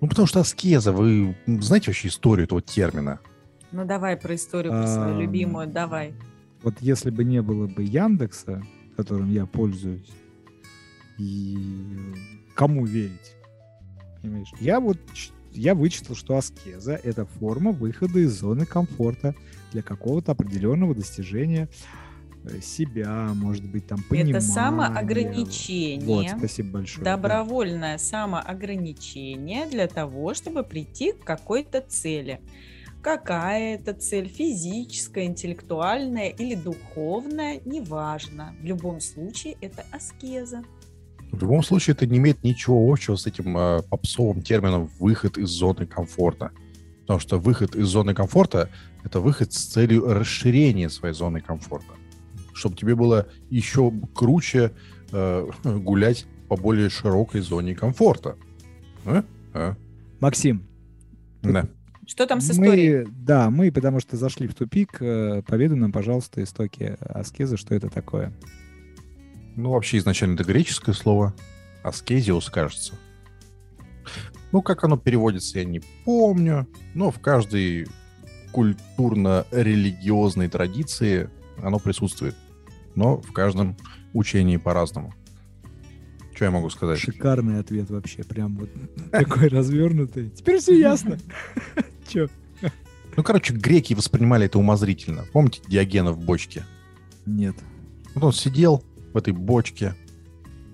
Ну, 0.00 0.08
потому 0.08 0.26
что 0.26 0.40
аскеза, 0.40 0.92
вы 0.92 1.36
знаете 1.46 1.90
вообще 1.90 2.08
историю 2.08 2.44
этого 2.44 2.62
термина? 2.62 3.20
Ну 3.72 3.84
давай 3.84 4.16
про 4.16 4.34
историю 4.34 4.72
про 4.72 4.86
свою 4.86 5.20
любимую, 5.20 5.66
давай. 5.66 6.14
Вот 6.62 6.74
если 6.80 7.10
бы 7.10 7.24
не 7.24 7.42
было 7.42 7.66
бы 7.66 7.82
Яндекса, 7.82 8.62
которым 8.96 9.30
я 9.30 9.46
пользуюсь, 9.46 10.10
и 11.18 11.56
кому 12.54 12.84
верить? 12.84 13.34
Понимаешь? 14.22 14.48
Я 14.60 14.80
вот 14.80 14.98
я 15.52 15.74
вычитал, 15.74 16.14
что 16.14 16.36
аскеза— 16.36 17.00
это 17.02 17.24
форма 17.24 17.72
выхода 17.72 18.18
из 18.18 18.38
зоны 18.38 18.66
комфорта 18.66 19.34
для 19.72 19.82
какого-то 19.82 20.32
определенного 20.32 20.94
достижения 20.94 21.64
э, 21.64 22.05
себя, 22.62 23.30
может 23.34 23.64
быть, 23.64 23.86
там, 23.86 24.02
понимания. 24.02 24.30
Это 24.32 24.46
Вот, 24.46 24.54
самоограничение, 24.54 26.34
спасибо 26.38 26.70
большое. 26.78 27.04
да. 27.04 27.16
добровольное 27.16 27.98
самоограничение 27.98 29.66
для 29.66 29.86
того, 29.88 30.34
чтобы 30.34 30.62
прийти 30.62 31.12
к 31.12 31.24
какой-то 31.24 31.80
цели. 31.80 32.40
Какая 33.02 33.76
это 33.76 33.92
цель, 33.94 34.28
физическая, 34.28 35.26
интеллектуальная 35.26 36.28
или 36.30 36.54
духовная, 36.56 37.60
неважно. 37.64 38.54
В 38.60 38.64
любом 38.64 39.00
случае 39.00 39.56
это 39.60 39.84
аскеза. 39.92 40.64
В 41.30 41.40
любом 41.40 41.62
случае, 41.62 41.94
это 41.94 42.06
не 42.06 42.18
имеет 42.18 42.42
ничего 42.44 42.90
общего 42.90 43.16
с 43.16 43.26
этим 43.26 43.56
э, 43.58 43.82
попсовым 43.82 44.42
термином 44.42 44.90
«выход 44.98 45.38
из 45.38 45.48
зоны 45.48 45.86
комфорта». 45.86 46.52
Потому 47.00 47.20
что 47.20 47.38
выход 47.38 47.76
из 47.76 47.86
зоны 47.86 48.14
комфорта— 48.14 48.70
это 49.04 49.20
выход 49.20 49.52
с 49.52 49.64
целью 49.64 50.12
расширения 50.12 50.88
своей 50.88 51.14
зоны 51.14 51.40
комфорта. 51.40 51.92
Чтобы 52.56 52.74
тебе 52.74 52.94
было 52.94 53.28
еще 53.50 53.92
круче 54.14 54.72
э, 55.12 55.46
гулять 55.64 56.26
по 56.48 56.56
более 56.56 56.88
широкой 56.88 57.42
зоне 57.42 57.74
комфорта. 57.74 58.36
А? 59.04 59.24
А? 59.52 59.76
Максим, 60.20 60.66
Да. 61.42 61.68
Что 62.08 62.24
там 62.26 62.40
с 62.40 62.50
историей? 62.50 63.04
мы, 63.04 63.10
да, 63.10 63.50
мы, 63.50 63.72
потому 63.72 63.98
что 63.98 64.16
зашли 64.16 64.46
в 64.46 64.54
тупик, 64.54 65.02
э, 65.02 65.42
поведай 65.44 65.76
нам, 65.76 65.90
пожалуйста, 65.90 66.42
истоки 66.42 66.96
аскезы, 67.00 67.56
что 67.56 67.74
это 67.74 67.88
такое. 67.90 68.32
Ну, 69.56 69.70
вообще, 69.70 69.98
изначально 69.98 70.34
это 70.34 70.44
греческое 70.44 70.94
слово. 70.94 71.34
Аскезиус, 71.82 72.48
кажется. 72.48 72.94
Ну, 74.52 74.62
как 74.62 74.84
оно 74.84 74.96
переводится, 74.96 75.58
я 75.58 75.64
не 75.64 75.80
помню. 76.04 76.68
Но 76.94 77.10
в 77.10 77.18
каждой 77.18 77.88
культурно-религиозной 78.52 80.48
традиции 80.48 81.28
оно 81.62 81.80
присутствует. 81.80 82.36
Но 82.96 83.20
в 83.20 83.32
каждом 83.32 83.76
учении 84.12 84.56
по-разному. 84.56 85.14
Что 86.34 86.46
я 86.46 86.50
могу 86.50 86.68
сказать? 86.70 86.98
Шикарный 86.98 87.60
ответ 87.60 87.88
вообще, 87.90 88.24
прям 88.24 88.56
вот 88.56 88.68
такой 89.10 89.48
развернутый. 89.48 90.30
Теперь 90.30 90.58
все 90.58 90.78
ясно. 90.78 91.18
Че? 92.08 92.28
Ну, 93.16 93.22
короче, 93.22 93.54
греки 93.54 93.94
воспринимали 93.94 94.44
это 94.46 94.58
умозрительно. 94.58 95.24
Помните 95.32 95.62
Диогена 95.68 96.12
в 96.12 96.18
бочке? 96.18 96.64
Нет. 97.24 97.56
Вот 98.14 98.24
он 98.24 98.32
сидел 98.32 98.84
в 99.14 99.16
этой 99.16 99.32
бочке, 99.32 99.94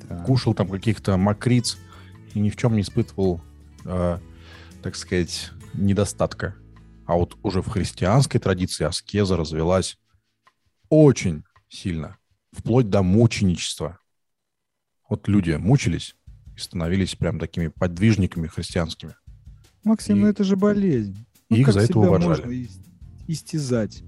Так. 0.08 0.24
кушал 0.24 0.52
там 0.54 0.68
каких-то 0.68 1.16
мокриц 1.16 1.78
и 2.34 2.40
ни 2.40 2.50
в 2.50 2.56
чем 2.56 2.74
не 2.74 2.82
испытывал, 2.82 3.40
э, 3.84 4.18
так 4.82 4.96
сказать, 4.96 5.52
недостатка. 5.74 6.56
А 7.06 7.14
вот 7.14 7.36
уже 7.44 7.62
в 7.62 7.68
христианской 7.68 8.40
традиции 8.40 8.84
аскеза 8.84 9.36
развелась 9.36 9.96
очень 10.88 11.44
сильно, 11.72 12.18
вплоть 12.52 12.90
до 12.90 13.02
мученичества. 13.02 13.98
Вот 15.08 15.26
люди 15.28 15.52
мучились 15.52 16.14
и 16.54 16.58
становились 16.58 17.14
прям 17.14 17.38
такими 17.38 17.68
подвижниками 17.68 18.46
христианскими. 18.46 19.14
Максим, 19.84 20.20
ну 20.20 20.28
И- 20.28 20.30
это 20.30 20.44
же 20.44 20.56
болезнь. 20.56 21.26
Ну, 21.48 21.56
их 21.56 21.66
как 21.66 21.74
за 21.74 21.80
это 21.80 21.92
себя 21.94 22.00
уважали. 22.02 22.68
истязать? 23.26 24.02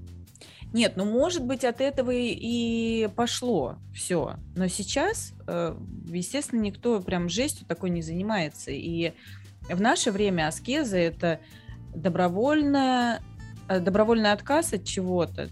Нет, 0.73 0.95
ну 0.97 1.05
может 1.05 1.45
быть 1.45 1.65
от 1.65 1.81
этого 1.81 2.11
и, 2.11 2.33
и 2.33 3.09
пошло 3.15 3.77
все. 3.95 4.37
Но 4.57 4.67
сейчас, 4.69 5.33
э, 5.47 5.77
естественно, 6.07 6.61
никто 6.61 7.01
прям 7.01 7.29
жестью 7.29 7.67
такой 7.67 7.91
не 7.91 8.03
занимается. 8.03 8.71
И 8.73 9.13
в 9.69 9.81
наше 9.81 10.11
время 10.11 10.49
аскеза 10.49 10.97
это 10.97 11.41
добровольная, 11.95 13.23
э, 13.69 13.79
добровольный 13.81 14.33
отказ 14.33 14.73
от 14.73 14.85
чего-то. 14.85 15.51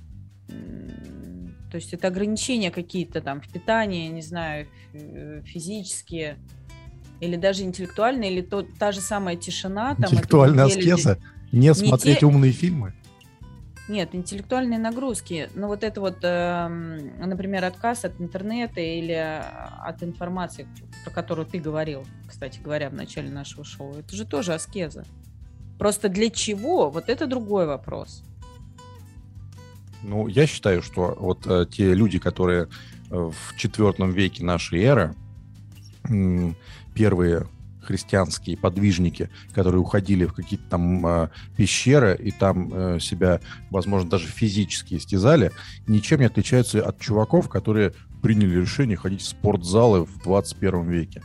То 1.73 1.77
есть 1.77 1.95
это 1.95 2.09
ограничения 2.09 2.71
какие-то 2.71 3.23
там 3.23 3.41
в 3.41 3.49
питании, 3.49 4.07
не 4.09 4.21
знаю, 4.21 4.67
фи- 4.93 5.41
физические 5.47 6.37
или 7.19 7.37
даже 7.37 7.63
интеллектуальные, 7.63 8.31
или 8.31 8.43
то, 8.43 8.63
та 8.79 8.93
же 8.93 9.01
самая 9.01 9.37
тишина. 9.37 9.95
Там, 9.95 10.05
Интеллектуальная 10.05 10.67
аскеза. 10.67 11.19
Не 11.51 11.73
смотреть 11.73 12.19
те- 12.19 12.27
умные 12.27 12.53
фильмы. 12.53 12.93
Нет, 13.89 14.11
интеллектуальные 14.15 14.79
нагрузки. 14.79 15.49
Ну, 15.55 15.67
вот 15.69 15.83
это 15.83 16.03
вот, 16.03 16.19
эм, 16.23 17.19
например, 17.27 17.65
отказ 17.65 18.05
от 18.05 18.21
интернета 18.21 18.81
или 18.81 19.15
э, 19.15 19.41
от 19.41 20.03
информации, 20.03 20.67
про 21.05 21.11
которую 21.11 21.47
ты 21.47 21.59
говорил, 21.59 22.05
кстати 22.29 22.61
говоря, 22.63 22.91
в 22.91 22.95
начале 22.95 23.31
нашего 23.31 23.65
шоу, 23.65 23.95
это 23.95 24.15
же 24.15 24.27
тоже 24.27 24.53
аскеза. 24.53 25.05
Просто 25.79 26.11
для 26.11 26.29
чего? 26.29 26.91
Вот 26.91 27.09
это 27.09 27.27
другой 27.27 27.67
вопрос. 27.67 28.23
Ну, 30.03 30.27
я 30.29 30.47
считаю, 30.47 30.83
что 30.83 31.17
вот 31.19 31.47
э, 31.47 31.67
те 31.71 31.95
люди, 31.95 32.19
которые 32.19 32.69
э, 33.11 33.15
в 33.15 33.57
четвертом 33.57 34.11
веке 34.11 34.45
нашей 34.45 34.83
эры, 34.83 35.15
м, 36.09 36.57
первые 36.95 37.47
христианские 37.83 38.57
подвижники, 38.57 39.29
которые 39.55 39.81
уходили 39.81 40.25
в 40.25 40.35
какие-то 40.35 40.69
там 40.69 41.07
э, 41.07 41.29
пещеры 41.57 42.19
и 42.21 42.31
там 42.31 42.71
э, 42.73 43.01
себя, 43.01 43.41
возможно, 43.71 44.09
даже 44.09 44.29
физически 44.29 44.95
истязали, 44.95 45.53
ничем 45.87 46.21
не 46.21 46.27
отличаются 46.27 46.83
от 46.83 46.99
чуваков, 47.01 47.49
которые 47.49 47.93
приняли 48.23 48.61
решение 48.61 48.97
ходить 48.97 49.23
в 49.23 49.27
спортзалы 49.29 50.05
в 50.05 50.23
21 50.23 50.89
веке. 50.89 51.23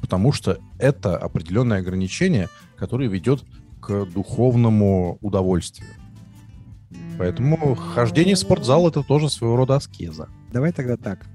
Потому 0.00 0.32
что 0.32 0.58
это 0.78 1.16
определенное 1.16 1.78
ограничение, 1.78 2.48
которое 2.76 3.08
ведет 3.08 3.44
к 3.80 4.04
духовному 4.06 5.18
удовольствию. 5.20 5.88
Поэтому 7.18 7.74
хождение 7.74 8.34
в 8.34 8.38
спортзал 8.38 8.88
это 8.88 9.02
тоже 9.02 9.28
своего 9.28 9.56
рода 9.56 9.76
аскеза. 9.76 10.28
Давай 10.52 10.72
тогда 10.72 10.96
так. 10.96 11.26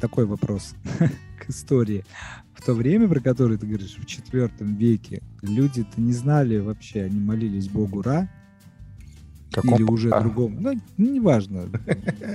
Такой 0.00 0.26
вопрос 0.26 0.74
к 1.38 1.50
истории. 1.50 2.04
В 2.54 2.62
то 2.64 2.72
время, 2.74 3.08
про 3.08 3.20
которое 3.20 3.58
ты 3.58 3.66
говоришь, 3.66 3.96
в 3.98 4.06
четвертом 4.06 4.76
веке, 4.76 5.22
люди-то 5.42 6.00
не 6.00 6.12
знали 6.12 6.58
вообще, 6.58 7.02
они 7.02 7.20
молились 7.20 7.68
Богу 7.68 8.00
Ра 8.02 8.28
Каком- 9.52 9.74
или 9.74 9.82
уже 9.82 10.10
А, 10.10 10.20
другому. 10.20 10.56
Ну, 10.60 10.80
неважно. 10.96 11.68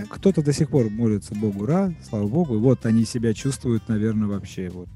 Кто-то 0.09 0.41
до 0.41 0.53
сих 0.53 0.69
пор 0.69 0.89
молится 0.89 1.35
Богу 1.35 1.65
Ра, 1.65 1.93
слава 2.07 2.27
Богу. 2.27 2.55
И 2.55 2.59
вот 2.59 2.85
они 2.85 3.05
себя 3.05 3.33
чувствуют, 3.33 3.87
наверное, 3.89 4.27
вообще. 4.27 4.69
Вот 4.69 4.87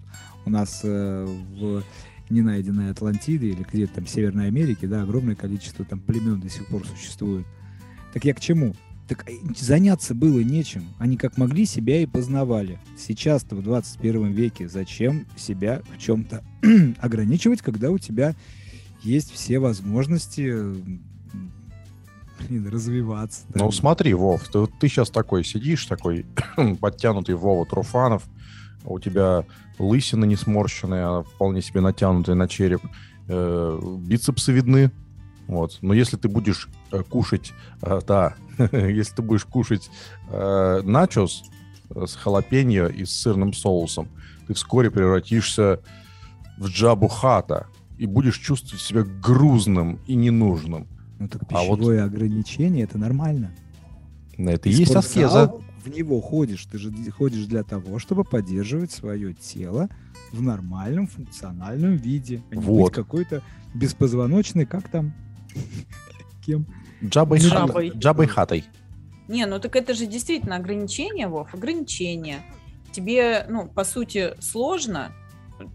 у 0.45 0.49
нас 0.49 0.81
э, 0.83 1.25
в 1.25 1.83
ненайденной 2.29 2.91
Атлантиде 2.91 3.47
или 3.49 3.63
где-то 3.69 3.95
там 3.95 4.07
Северной 4.07 4.47
Америке, 4.47 4.87
да, 4.87 5.03
огромное 5.03 5.35
количество 5.35 5.83
там 5.83 5.99
племен 5.99 6.39
до 6.39 6.49
сих 6.49 6.65
пор 6.67 6.85
существует. 6.87 7.45
Так 8.13 8.25
я 8.25 8.33
к 8.33 8.39
чему? 8.39 8.75
Так 9.07 9.29
э, 9.29 9.33
заняться 9.57 10.15
было 10.15 10.39
нечем. 10.39 10.85
Они 10.99 11.17
как 11.17 11.37
могли 11.37 11.65
себя 11.65 12.01
и 12.01 12.05
познавали. 12.05 12.79
Сейчас-то 12.97 13.55
в 13.55 13.63
21 13.63 14.31
веке 14.31 14.69
зачем 14.69 15.25
себя 15.35 15.81
в 15.95 15.99
чем-то 15.99 16.43
ограничивать, 16.99 17.61
когда 17.61 17.89
у 17.89 17.97
тебя 17.97 18.35
есть 19.01 19.31
все 19.31 19.59
возможности 19.59 20.55
блин, 22.47 22.67
развиваться. 22.67 23.41
Ну 23.49 23.59
там. 23.59 23.71
смотри, 23.71 24.13
Вов, 24.13 24.47
ты, 24.47 24.65
ты 24.79 24.87
сейчас 24.87 25.09
такой 25.09 25.43
сидишь, 25.43 25.85
такой 25.85 26.25
подтянутый 26.79 27.35
Вова 27.35 27.65
Труфанов, 27.65 28.23
у 28.85 28.99
тебя 28.99 29.45
лысина 29.79 30.25
не 30.25 30.35
сморщенная, 30.35 31.05
а 31.05 31.23
вполне 31.23 31.61
себе 31.61 31.81
натянутая 31.81 32.35
на 32.35 32.47
череп, 32.47 32.81
э, 33.27 33.79
бицепсы 33.99 34.51
видны, 34.51 34.91
Вот. 35.47 35.79
Но 35.81 35.93
если 35.93 36.17
ты 36.17 36.27
будешь 36.27 36.69
кушать, 37.01 37.53
э, 37.81 38.01
да, 38.05 38.35
если 38.71 39.15
ты 39.15 39.21
будешь 39.21 39.45
кушать 39.45 39.89
э, 40.29 40.81
начос 40.83 41.43
с 41.89 42.15
халапеньо 42.15 42.87
и 42.87 43.05
с 43.05 43.11
сырным 43.11 43.53
соусом, 43.53 44.09
ты 44.47 44.53
вскоре 44.53 44.91
превратишься 44.91 45.79
в 46.57 46.67
Джабу 46.67 47.07
Хата 47.07 47.67
и 47.97 48.05
будешь 48.05 48.37
чувствовать 48.37 48.81
себя 48.81 49.03
грузным 49.03 49.99
и 50.07 50.15
ненужным. 50.15 50.87
Ну 51.19 51.27
так 51.27 51.47
пищевое 51.47 52.01
а 52.01 52.03
вот... 52.05 52.13
ограничение 52.13 52.83
это 52.83 52.97
нормально. 52.97 53.55
Это 54.37 54.69
и 54.69 54.73
есть 54.73 54.95
аскеза. 54.95 55.53
В 55.83 55.89
него 55.89 56.21
ходишь, 56.21 56.65
ты 56.65 56.77
же 56.77 56.91
ходишь 57.11 57.45
для 57.45 57.63
того, 57.63 57.99
чтобы 57.99 58.23
поддерживать 58.23 58.91
свое 58.91 59.33
тело 59.33 59.89
в 60.31 60.41
нормальном 60.41 61.07
функциональном 61.07 61.97
виде, 61.97 62.41
а 62.51 62.55
не 62.55 62.61
вот. 62.61 62.85
быть 62.85 62.93
какой-то 62.93 63.41
беспозвоночный, 63.73 64.65
как 64.65 64.87
там 64.89 65.13
Кем? 66.45 66.65
Джабой, 67.03 67.39
Джабой. 67.39 67.89
Джабой 67.89 68.27
хатой. 68.27 68.63
Не, 69.27 69.45
ну 69.45 69.59
так 69.59 69.75
это 69.75 69.93
же 69.93 70.05
действительно 70.05 70.55
ограничение, 70.55 71.27
Вов, 71.27 71.53
ограничение. 71.53 72.41
Тебе, 72.91 73.45
ну, 73.49 73.67
по 73.67 73.83
сути, 73.83 74.35
сложно, 74.39 75.11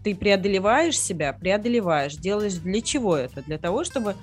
ты 0.03 0.15
преодолеваешь 0.15 0.97
себя, 0.97 1.33
преодолеваешь, 1.33 2.15
делаешь 2.15 2.55
для 2.55 2.81
чего 2.81 3.15
это? 3.15 3.41
Для 3.41 3.57
того, 3.57 3.83
чтобы 3.83 4.15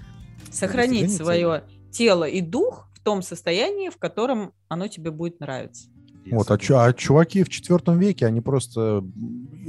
сохранить 0.50 1.14
свое 1.14 1.64
тело 1.90 2.24
и 2.24 2.40
дух 2.40 2.88
в 2.94 3.00
том 3.00 3.22
состоянии, 3.22 3.90
в 3.90 3.98
котором 3.98 4.52
оно 4.68 4.88
тебе 4.88 5.10
будет 5.10 5.40
нравиться. 5.40 5.88
Вот, 6.30 6.50
а, 6.50 6.56
а 6.56 6.92
чуваки 6.92 7.44
в 7.44 7.48
четвертом 7.48 7.98
веке, 7.98 8.26
они 8.26 8.40
просто 8.40 9.04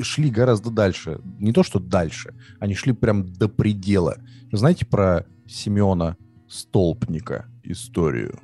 шли 0.02 0.30
гораздо 0.30 0.72
дальше. 0.72 1.20
Не 1.40 1.54
то, 1.54 1.64
что 1.64 1.80
дальше, 1.80 2.34
они 2.60 2.74
шли 2.74 2.94
прям 2.94 3.32
до 3.32 3.48
предела. 3.48 4.18
Знаете 4.52 4.86
про 4.86 5.26
Семена 5.48 6.18
Столпника 6.48 7.46
историю? 7.64 8.40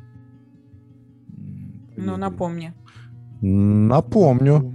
Ну, 1.95 2.17
напомни. 2.17 2.73
Напомню. 3.41 4.73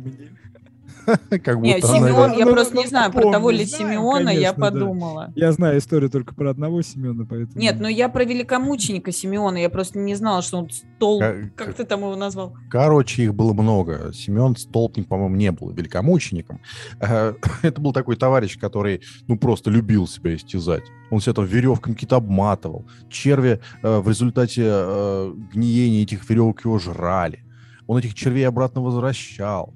как 1.42 1.56
будто 1.56 1.68
Нет, 1.68 1.84
Симеон, 1.84 2.32
я 2.32 2.46
просто 2.46 2.76
не 2.76 2.86
знаю, 2.86 3.12
про 3.12 3.32
того 3.32 3.50
ли 3.50 3.64
Симеона 3.64 4.30
я 4.30 4.52
подумала. 4.52 5.32
Я 5.34 5.52
знаю 5.52 5.78
историю 5.78 6.10
только 6.10 6.34
про 6.34 6.50
одного 6.50 6.82
Симеона, 6.82 7.26
поэтому... 7.26 7.58
Нет, 7.58 7.80
но 7.80 7.88
я 7.88 8.08
про 8.08 8.24
великомученика 8.24 9.12
Симеона, 9.12 9.58
я 9.58 9.70
просто 9.70 9.98
не 9.98 10.14
знала, 10.14 10.42
что 10.42 10.58
он 10.58 10.70
столб... 10.70 11.22
Как 11.56 11.74
ты 11.74 11.84
там 11.84 12.00
его 12.00 12.16
назвал? 12.16 12.54
Короче, 12.70 13.24
их 13.24 13.34
было 13.34 13.52
много. 13.52 14.12
Семен 14.12 14.56
Столпник, 14.56 15.08
по-моему, 15.08 15.36
не 15.36 15.52
был 15.52 15.70
великомучеником. 15.70 16.60
Это 17.00 17.80
был 17.80 17.92
такой 17.92 18.16
товарищ, 18.16 18.58
который, 18.58 19.02
ну, 19.26 19.38
просто 19.38 19.70
любил 19.70 20.06
себя 20.06 20.34
истязать. 20.34 20.84
Он 21.10 21.20
себя 21.20 21.34
там 21.34 21.46
веревками 21.46 21.94
какие-то 21.94 22.16
обматывал. 22.16 22.86
Черви 23.08 23.60
э, 23.82 23.98
в 23.98 24.08
результате 24.08 24.62
э, 24.64 25.32
гниения 25.52 26.02
этих 26.02 26.28
веревок 26.28 26.64
его 26.64 26.78
жрали. 26.78 27.44
Он 27.86 27.98
этих 27.98 28.14
червей 28.14 28.46
обратно 28.46 28.82
возвращал. 28.82 29.74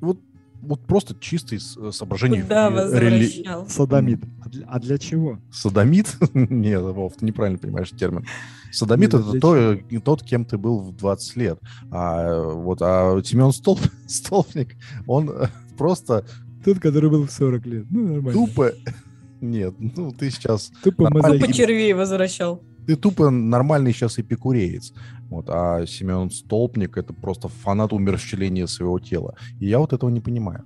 Вот 0.00 0.18
вот 0.62 0.86
просто 0.86 1.14
чистые 1.18 1.58
э, 1.58 1.90
соображения. 1.90 2.42
Куда 2.42 2.70
возвращал? 2.70 3.68
Садомит. 3.68 4.20
А 4.44 4.48
для, 4.48 4.66
а 4.66 4.78
для 4.78 4.98
чего? 4.98 5.38
Садомит? 5.50 6.16
Нет, 6.34 6.82
Вов, 6.82 7.14
ты 7.16 7.26
неправильно 7.26 7.58
понимаешь 7.58 7.90
термин. 7.90 8.26
Садомит 8.70 9.12
это 9.12 9.38
то, 9.40 9.76
тот, 10.04 10.22
кем 10.22 10.44
ты 10.44 10.56
был 10.56 10.78
в 10.78 10.96
20 10.96 11.36
лет. 11.36 11.58
А 11.90 12.42
вот 12.42 12.78
а 12.80 13.20
Семен 13.24 13.52
Столп, 13.52 13.80
Столпник, 14.06 14.76
он 15.06 15.30
э, 15.30 15.48
просто... 15.76 16.24
Тот, 16.64 16.78
который 16.78 17.10
был 17.10 17.26
в 17.26 17.32
40 17.32 17.66
лет. 17.66 17.86
Ну, 17.90 18.14
нормально. 18.14 18.32
Тупо... 18.32 18.72
Нет, 19.40 19.74
ну 19.78 20.12
ты 20.12 20.30
сейчас... 20.30 20.70
Тупо, 20.84 21.10
тупо 21.10 21.52
червей 21.52 21.92
возвращал 21.92 22.62
ты 22.86 22.96
тупо 22.96 23.30
нормальный 23.30 23.92
сейчас 23.92 24.18
эпикуреец. 24.18 24.92
Вот, 25.30 25.46
а 25.48 25.86
Семен 25.86 26.30
Столпник 26.30 26.96
это 26.96 27.12
просто 27.14 27.48
фанат 27.48 27.92
умерщвления 27.92 28.66
своего 28.66 28.98
тела. 28.98 29.36
И 29.60 29.66
я 29.66 29.78
вот 29.78 29.92
этого 29.92 30.10
не 30.10 30.20
понимаю. 30.20 30.64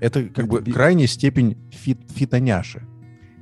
Это 0.00 0.24
как 0.24 0.44
это 0.44 0.46
бы 0.46 0.60
би... 0.60 0.72
крайняя 0.72 1.06
степень 1.08 1.56
фит, 1.70 1.98
фитоняши. 2.10 2.86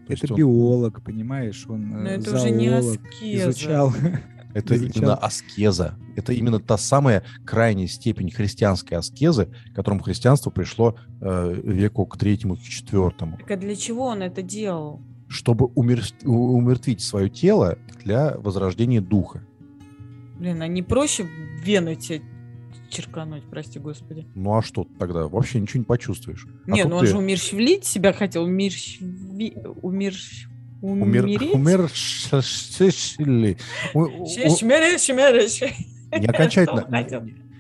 То 0.07 0.14
это 0.14 0.35
биолог, 0.35 0.99
он... 0.99 1.05
понимаешь, 1.05 1.66
он 1.69 2.05
Но 2.05 2.09
это 2.09 2.31
зоолог, 2.31 2.42
уже 2.42 2.51
не 2.55 2.69
аскеза. 2.69 3.51
изучал. 3.51 3.95
Это 4.55 4.75
изучал. 4.75 5.03
именно 5.03 5.14
аскеза. 5.16 5.99
Это 6.16 6.33
именно 6.33 6.59
та 6.59 6.79
самая 6.79 7.25
крайняя 7.45 7.87
степень 7.87 8.31
христианской 8.31 8.97
аскезы, 8.97 9.51
к 9.73 9.75
которому 9.75 10.03
христианство 10.03 10.49
пришло 10.49 10.97
э, 11.21 11.61
веку 11.62 12.07
к 12.07 12.16
третьему, 12.16 12.57
к 12.57 12.62
четвертому. 12.62 13.37
Так 13.37 13.51
а 13.51 13.57
для 13.59 13.77
чего 13.77 14.07
он 14.07 14.23
это 14.23 14.40
делал? 14.40 15.03
Чтобы 15.29 15.71
умер... 15.75 16.05
умертвить 16.25 17.01
свое 17.01 17.29
тело 17.29 17.79
для 18.05 18.37
возрождения 18.39 19.01
духа. 19.01 19.43
Блин, 20.39 20.62
а 20.62 20.67
не 20.67 20.83
проще 20.83 21.27
вены 21.62 21.97
тебе 21.97 22.23
черкануть, 22.89 23.43
прости 23.51 23.79
господи. 23.79 24.27
Ну 24.35 24.57
а 24.57 24.62
что 24.62 24.87
тогда? 24.99 25.29
Вообще 25.29 25.61
ничего 25.61 25.81
не 25.81 25.85
почувствуешь. 25.85 26.47
А 26.67 26.71
не, 26.71 26.83
а 26.83 26.89
ну 26.89 26.97
он 26.97 27.05
ты... 27.05 27.11
же 27.11 27.19
умерщвлить 27.19 27.85
себя 27.85 28.12
хотел, 28.12 28.45
умерщви... 28.45 29.55
умерщ... 29.83 30.47
Умереть? 30.83 31.55
Умерщвили. 31.55 33.57
Не 36.21 36.27
окончательно, 36.27 36.87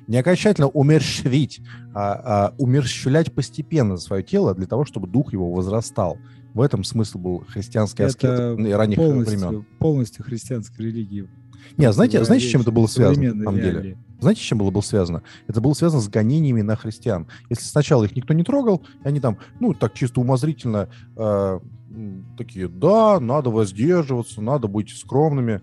не 0.06 0.18
окончательно 0.18 0.68
умерщвить, 0.68 1.60
а, 1.94 2.12
а 2.12 2.54
умерщвлять 2.58 3.34
постепенно 3.34 3.96
свое 3.96 4.22
тело 4.22 4.54
для 4.54 4.66
того, 4.66 4.84
чтобы 4.84 5.08
дух 5.08 5.32
его 5.32 5.50
возрастал. 5.50 6.18
В 6.56 6.62
этом 6.62 6.84
смысл 6.84 7.18
был 7.18 7.44
христианский 7.46 8.04
аскет 8.04 8.30
ранних 8.30 8.96
полностью, 8.96 9.38
времен. 9.38 9.66
Полностью 9.78 10.24
христианской 10.24 10.86
религии. 10.86 11.28
Не, 11.76 11.92
знаете, 11.92 12.24
знаете, 12.24 12.46
с 12.46 12.50
чем 12.50 12.62
это 12.62 12.70
было 12.70 12.86
связано 12.86 13.34
на 13.34 13.44
самом 13.44 13.60
деле? 13.60 13.98
Знаете, 14.20 14.40
с 14.40 14.44
чем 14.44 14.56
было, 14.56 14.70
было 14.70 14.80
связано? 14.80 15.22
Это 15.48 15.60
было 15.60 15.74
связано 15.74 16.00
с 16.00 16.08
гонениями 16.08 16.62
на 16.62 16.74
христиан. 16.74 17.26
Если 17.50 17.64
сначала 17.64 18.04
их 18.04 18.16
никто 18.16 18.32
не 18.32 18.42
трогал, 18.42 18.82
и 19.04 19.06
они 19.06 19.20
там, 19.20 19.36
ну, 19.60 19.74
так 19.74 19.92
чисто 19.92 20.22
умозрительно 20.22 20.88
э, 21.14 21.60
такие, 22.38 22.68
да, 22.68 23.20
надо 23.20 23.50
воздерживаться, 23.50 24.40
надо 24.40 24.66
быть 24.66 24.88
скромными. 24.88 25.60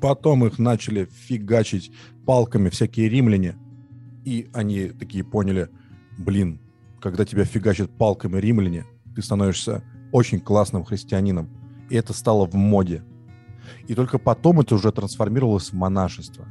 Потом 0.00 0.44
их 0.44 0.58
начали 0.58 1.04
фигачить 1.04 1.92
палками 2.24 2.68
всякие 2.68 3.08
римляне. 3.08 3.54
И 4.24 4.48
они 4.52 4.88
такие 4.88 5.22
поняли, 5.22 5.68
блин, 6.18 6.58
когда 7.00 7.24
тебя 7.24 7.44
фигачат 7.44 7.92
палками 7.96 8.40
римляне, 8.40 8.86
ты 9.14 9.22
становишься 9.22 9.84
очень 10.12 10.40
классным 10.40 10.84
христианином. 10.84 11.48
И 11.90 11.96
это 11.96 12.12
стало 12.12 12.46
в 12.46 12.54
моде. 12.54 13.04
И 13.86 13.94
только 13.94 14.18
потом 14.18 14.60
это 14.60 14.74
уже 14.74 14.92
трансформировалось 14.92 15.70
в 15.70 15.74
монашество. 15.74 16.46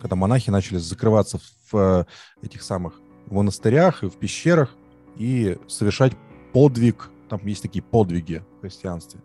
Когда 0.00 0.16
монахи 0.16 0.50
начали 0.50 0.78
закрываться 0.78 1.38
в 1.70 1.76
э, 1.76 2.04
этих 2.42 2.62
самых 2.62 3.00
монастырях 3.26 4.02
и 4.02 4.08
в 4.08 4.16
пещерах 4.16 4.74
и 5.16 5.58
совершать 5.68 6.12
подвиг. 6.52 7.10
Там 7.28 7.40
есть 7.44 7.62
такие 7.62 7.82
подвиги 7.82 8.42
в 8.58 8.60
христианстве. 8.62 9.20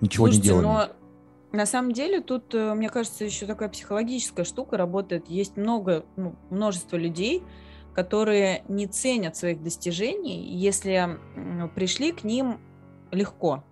Ничего 0.00 0.26
Слушайте, 0.26 0.48
не 0.48 0.60
делали. 0.60 0.64
Но 0.64 0.88
на 1.52 1.66
самом 1.66 1.92
деле 1.92 2.20
тут, 2.20 2.54
э, 2.54 2.74
мне 2.74 2.90
кажется, 2.90 3.24
еще 3.24 3.46
такая 3.46 3.68
психологическая 3.68 4.44
штука 4.44 4.76
работает. 4.76 5.28
Есть 5.28 5.56
много, 5.56 6.04
ну, 6.16 6.34
множество 6.50 6.96
людей, 6.96 7.42
которые 7.96 8.62
не 8.68 8.86
ценят 8.86 9.36
своих 9.36 9.62
достижений, 9.62 10.42
если 10.52 11.18
пришли 11.74 12.12
к 12.12 12.24
ним 12.24 12.58
легко. 13.10 13.64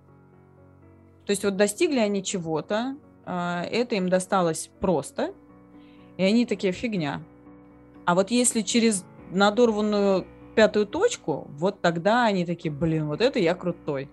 То 1.27 1.31
есть 1.31 1.45
вот 1.45 1.59
достигли 1.59 1.99
они 1.99 2.25
чего-то, 2.25 2.97
а, 3.27 3.65
это 3.65 3.97
им 3.97 4.09
досталось 4.09 4.71
просто, 4.81 5.35
и 6.17 6.23
они 6.23 6.47
такие 6.47 6.73
фигня. 6.73 7.23
А 8.07 8.15
вот 8.15 8.31
если 8.31 8.63
через 8.63 9.05
надорванную 9.31 10.27
пятую 10.55 10.87
точку, 10.87 11.47
вот 11.51 11.83
тогда 11.83 12.25
они 12.25 12.47
такие, 12.47 12.73
блин, 12.73 13.09
вот 13.09 13.21
это 13.21 13.39
я 13.39 13.55
крутой. 13.55 14.09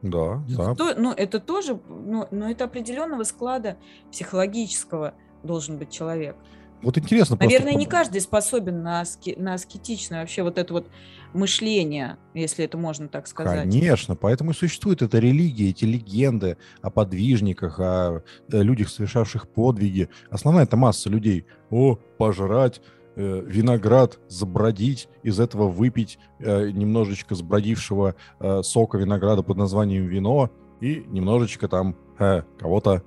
Да, 0.00 0.42
да. 0.48 0.74
То, 0.74 0.94
ну, 0.96 1.12
это 1.12 1.40
тоже, 1.40 1.78
ну, 1.88 2.26
но 2.30 2.50
это 2.50 2.64
определенного 2.64 3.24
склада 3.24 3.76
психологического 4.10 5.12
должен 5.42 5.76
быть 5.76 5.90
человек. 5.90 6.36
Вот 6.82 6.98
интересно. 6.98 7.36
Наверное, 7.38 7.72
просто... 7.72 7.78
не 7.78 7.86
каждый 7.86 8.20
способен 8.20 8.82
на, 8.82 9.00
аски... 9.00 9.34
на 9.38 9.54
аскетичное 9.54 10.20
вообще 10.20 10.42
вот 10.42 10.58
это 10.58 10.72
вот 10.72 10.88
мышление, 11.32 12.18
если 12.34 12.64
это 12.64 12.76
можно 12.76 13.08
так 13.08 13.26
сказать. 13.26 13.70
Конечно, 13.70 14.16
поэтому 14.16 14.50
и 14.50 14.54
существует 14.54 15.02
эта 15.02 15.18
религия, 15.18 15.70
эти 15.70 15.84
легенды 15.84 16.56
о 16.80 16.90
подвижниках, 16.90 17.78
о 17.78 18.22
э, 18.50 18.62
людях, 18.62 18.88
совершавших 18.88 19.48
подвиги. 19.48 20.08
Основная 20.30 20.64
это 20.64 20.76
масса 20.76 21.08
людей. 21.08 21.46
О, 21.70 21.96
пожрать, 22.18 22.80
э, 23.16 23.42
виноград 23.46 24.18
забродить, 24.28 25.08
из 25.22 25.40
этого 25.40 25.68
выпить 25.68 26.18
э, 26.40 26.70
немножечко 26.70 27.34
сбродившего 27.34 28.14
э, 28.40 28.62
сока 28.62 28.98
винограда 28.98 29.42
под 29.42 29.56
названием 29.56 30.06
вино 30.06 30.50
и 30.80 31.04
немножечко 31.08 31.68
там 31.68 31.96
э, 32.18 32.42
кого-то 32.58 33.02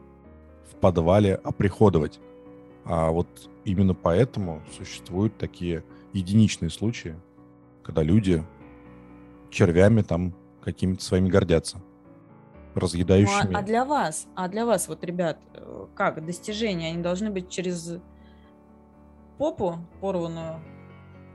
в 0.71 0.75
подвале 0.77 1.35
оприходовать. 1.35 2.19
А 2.85 3.09
вот 3.09 3.27
именно 3.63 3.93
поэтому 3.93 4.61
существуют 4.77 5.37
такие 5.37 5.83
единичные 6.13 6.69
случаи, 6.69 7.15
когда 7.83 8.03
люди 8.03 8.43
червями 9.49 10.01
там 10.01 10.33
какими-то 10.61 11.03
своими 11.03 11.29
гордятся. 11.29 11.81
разъедающими. 12.75 13.51
Ну, 13.51 13.57
а, 13.57 13.59
а 13.59 13.63
для 13.63 13.85
вас, 13.85 14.27
а 14.35 14.47
для 14.49 14.65
вас, 14.65 14.89
вот, 14.89 15.03
ребят, 15.05 15.39
э, 15.53 15.85
как 15.95 16.25
достижения, 16.25 16.89
они 16.89 17.01
должны 17.01 17.31
быть 17.31 17.49
через 17.49 17.97
попу 19.37 19.79
порванную? 20.01 20.59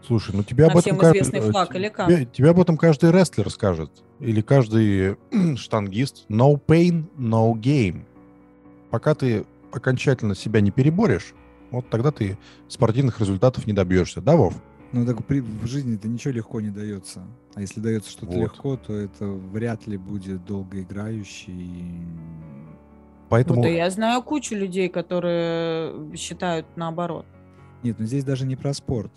Слушай, 0.06 0.34
ну 0.34 0.42
тебя 0.42 0.66
об 0.66 0.76
этом 0.76 0.98
каждый, 0.98 1.40
флаг, 1.40 1.74
или 1.74 1.88
как? 1.88 2.08
Тебя, 2.08 2.24
тебя 2.24 2.50
об 2.50 2.60
этом 2.60 2.76
каждый 2.76 3.10
рестлер 3.10 3.50
скажет. 3.50 3.90
Или 4.18 4.42
каждый 4.42 5.16
штангист. 5.56 6.26
No 6.28 6.60
pain, 6.62 7.08
no 7.16 7.52
game. 7.54 8.04
Пока 8.90 9.14
ты 9.14 9.46
окончательно 9.72 10.34
себя 10.34 10.60
не 10.60 10.70
переборешь, 10.70 11.34
вот 11.70 11.88
тогда 11.88 12.10
ты 12.10 12.38
спортивных 12.68 13.20
результатов 13.20 13.66
не 13.66 13.72
добьешься. 13.72 14.20
Да, 14.20 14.36
Вов? 14.36 14.54
Ну 14.92 15.06
так 15.06 15.24
при, 15.24 15.40
в 15.40 15.66
жизни 15.66 15.94
это 15.94 16.08
ничего 16.08 16.34
легко 16.34 16.60
не 16.60 16.70
дается. 16.70 17.22
А 17.54 17.60
если 17.60 17.80
дается 17.80 18.10
что-то 18.10 18.32
Вот. 18.32 18.42
легко, 18.42 18.76
то 18.76 18.92
это 18.94 19.26
вряд 19.26 19.86
ли 19.86 19.96
будет 19.96 20.44
долгоиграющий. 20.44 21.94
Поэтому... 23.28 23.56
Ну, 23.56 23.62
да 23.62 23.68
я 23.68 23.88
знаю 23.90 24.22
кучу 24.22 24.56
людей, 24.56 24.88
которые 24.88 26.16
считают 26.16 26.66
наоборот. 26.74 27.26
Нет, 27.84 27.96
ну 27.98 28.06
здесь 28.06 28.24
даже 28.24 28.44
не 28.44 28.56
про 28.56 28.74
спорт, 28.74 29.12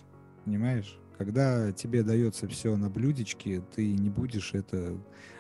понимаешь? 0.46 0.98
Когда 1.18 1.72
тебе 1.72 2.04
дается 2.04 2.48
все 2.48 2.76
на 2.78 2.90
блюдечке, 2.90 3.64
ты 3.76 3.94
не 3.94 4.10
будешь 4.10 4.54
это 4.54 4.96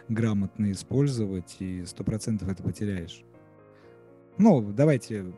грамотно 0.09 0.71
использовать 0.71 1.55
и 1.59 1.85
сто 1.85 2.03
процентов 2.03 2.49
это 2.49 2.63
потеряешь. 2.63 3.23
Ну, 4.37 4.61
давайте 4.71 5.33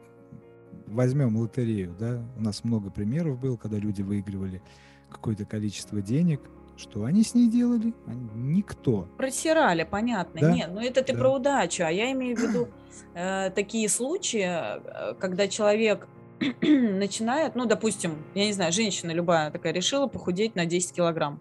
возьмем 0.87 1.37
лотерею, 1.37 1.95
да? 1.99 2.23
У 2.37 2.41
нас 2.41 2.63
много 2.63 2.89
примеров 2.89 3.39
было, 3.39 3.57
когда 3.57 3.77
люди 3.77 4.01
выигрывали 4.01 4.61
какое-то 5.09 5.45
количество 5.45 6.01
денег. 6.01 6.41
Что 6.77 7.05
они 7.05 7.23
с 7.23 7.33
ней 7.33 7.49
делали? 7.49 7.93
Никто. 8.35 9.07
Просирали, 9.17 9.87
понятно. 9.89 10.41
Да, 10.41 10.51
Нет, 10.51 10.71
ну 10.73 10.81
это 10.81 11.01
ты 11.03 11.13
да. 11.13 11.19
про 11.19 11.33
удачу. 11.35 11.85
А 11.85 11.89
я 11.89 12.11
имею 12.11 12.35
в 12.35 12.39
виду 12.41 12.67
э, 13.13 13.49
такие 13.51 13.87
случаи, 13.87 14.45
э, 14.45 15.13
когда 15.17 15.47
человек 15.47 16.07
начинает, 16.61 17.55
ну, 17.55 17.65
допустим, 17.65 18.17
я 18.33 18.45
не 18.45 18.51
знаю, 18.51 18.73
женщина 18.73 19.11
любая 19.11 19.51
такая 19.51 19.71
решила 19.71 20.07
похудеть 20.07 20.55
на 20.55 20.65
10 20.65 20.93
килограмм. 20.93 21.39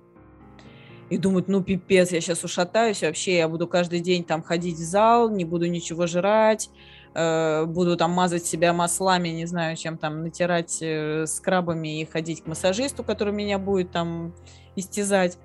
И 1.11 1.19
думает, 1.19 1.49
ну, 1.49 1.63
пипец, 1.63 2.13
я 2.13 2.21
сейчас 2.21 2.45
ушатаюсь, 2.45 3.03
вообще 3.03 3.37
я 3.37 3.49
буду 3.49 3.67
каждый 3.67 4.01
день 4.01 4.25
там 4.25 4.43
ходить 4.43 4.77
в 4.77 4.85
зал, 4.85 5.31
не 5.31 5.45
буду 5.45 5.67
ничего 5.67 6.07
жрать, 6.07 6.71
э, 7.15 7.65
буду 7.67 7.97
там 7.97 8.11
мазать 8.11 8.45
себя 8.45 8.73
маслами, 8.73 9.29
не 9.29 9.47
знаю, 9.47 9.77
чем 9.77 9.97
там, 9.97 10.23
натирать 10.23 10.79
э, 10.81 11.27
скрабами 11.27 12.01
и 12.01 12.05
ходить 12.05 12.43
к 12.43 12.47
массажисту, 12.47 13.05
который 13.05 13.33
меня 13.33 13.59
будет 13.59 13.91
там 13.91 14.35
истязать. 14.77 15.39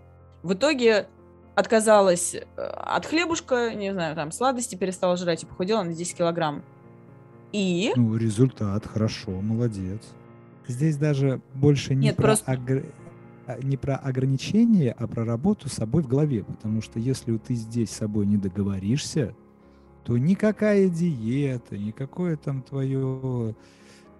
В 0.44 0.54
итоге 0.54 1.08
отказалась 1.56 2.36
э, 2.36 2.42
от 2.58 3.06
хлебушка, 3.06 3.74
не 3.74 3.94
знаю, 3.94 4.16
там, 4.16 4.32
сладости 4.32 4.76
перестала 4.76 5.18
жрать 5.18 5.44
и 5.44 5.46
похудела 5.46 5.84
на 5.84 5.94
10 5.94 6.18
килограмм. 6.18 6.64
И... 7.52 7.92
Ну, 7.96 8.16
результат, 8.16 8.86
хорошо, 8.86 9.32
молодец. 9.32 10.02
Здесь 10.68 10.98
даже 10.98 11.42
больше 11.56 11.96
не, 11.96 12.08
Нет, 12.08 12.16
про, 12.16 12.24
просто- 12.24 12.52
огр- 12.52 12.86
а, 13.48 13.58
не 13.64 13.76
про 13.76 13.96
ограничения, 13.96 14.96
а 14.98 15.08
про 15.08 15.26
работу 15.26 15.68
с 15.68 15.74
собой 15.74 16.04
в 16.04 16.08
голове. 16.08 16.44
Потому 16.44 16.82
что 16.82 17.00
если 17.00 17.36
ты 17.38 17.56
здесь 17.56 17.90
с 17.90 17.96
собой 17.98 18.28
не 18.28 18.38
договоришься, 18.38 19.34
то 20.10 20.18
никакая 20.18 20.90
диета, 20.90 21.78
никакое 21.78 22.36
там 22.36 22.64
твое 22.64 23.54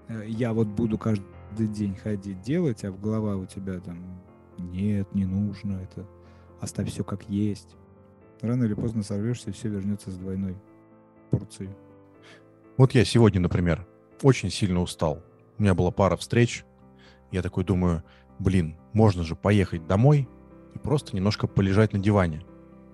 э, 0.08 0.24
я 0.28 0.54
вот 0.54 0.68
буду 0.68 1.00
каждый 1.00 1.26
день 1.68 1.96
ходить 1.96 2.42
делать, 2.42 2.86
а 2.86 2.92
в 2.92 3.02
голова 3.02 3.38
у 3.38 3.48
тебя 3.48 3.80
там 3.80 4.22
нет, 4.60 5.12
не 5.16 5.26
нужно 5.26 5.82
это, 5.82 6.06
оставь 6.62 6.92
все 6.92 7.04
как 7.04 7.28
есть. 7.28 7.76
Рано 8.40 8.66
или 8.66 8.76
поздно 8.76 9.02
сорвешься, 9.02 9.50
и 9.50 9.54
все 9.54 9.68
вернется 9.68 10.12
с 10.12 10.18
двойной 10.18 10.56
порцией. 11.32 11.72
Вот 12.78 12.94
я 12.94 13.04
сегодня, 13.04 13.42
например, 13.42 13.88
очень 14.22 14.52
сильно 14.52 14.82
устал. 14.82 15.24
У 15.58 15.64
меня 15.64 15.74
была 15.74 15.90
пара 15.90 16.18
встреч. 16.18 16.66
Я 17.32 17.42
такой 17.42 17.64
думаю, 17.64 18.04
блин, 18.38 18.76
можно 18.94 19.24
же 19.24 19.36
поехать 19.36 19.88
домой 19.88 20.30
и 20.76 20.78
просто 20.78 21.16
немножко 21.16 21.48
полежать 21.48 21.94
на 21.94 22.00
диване. 22.00 22.46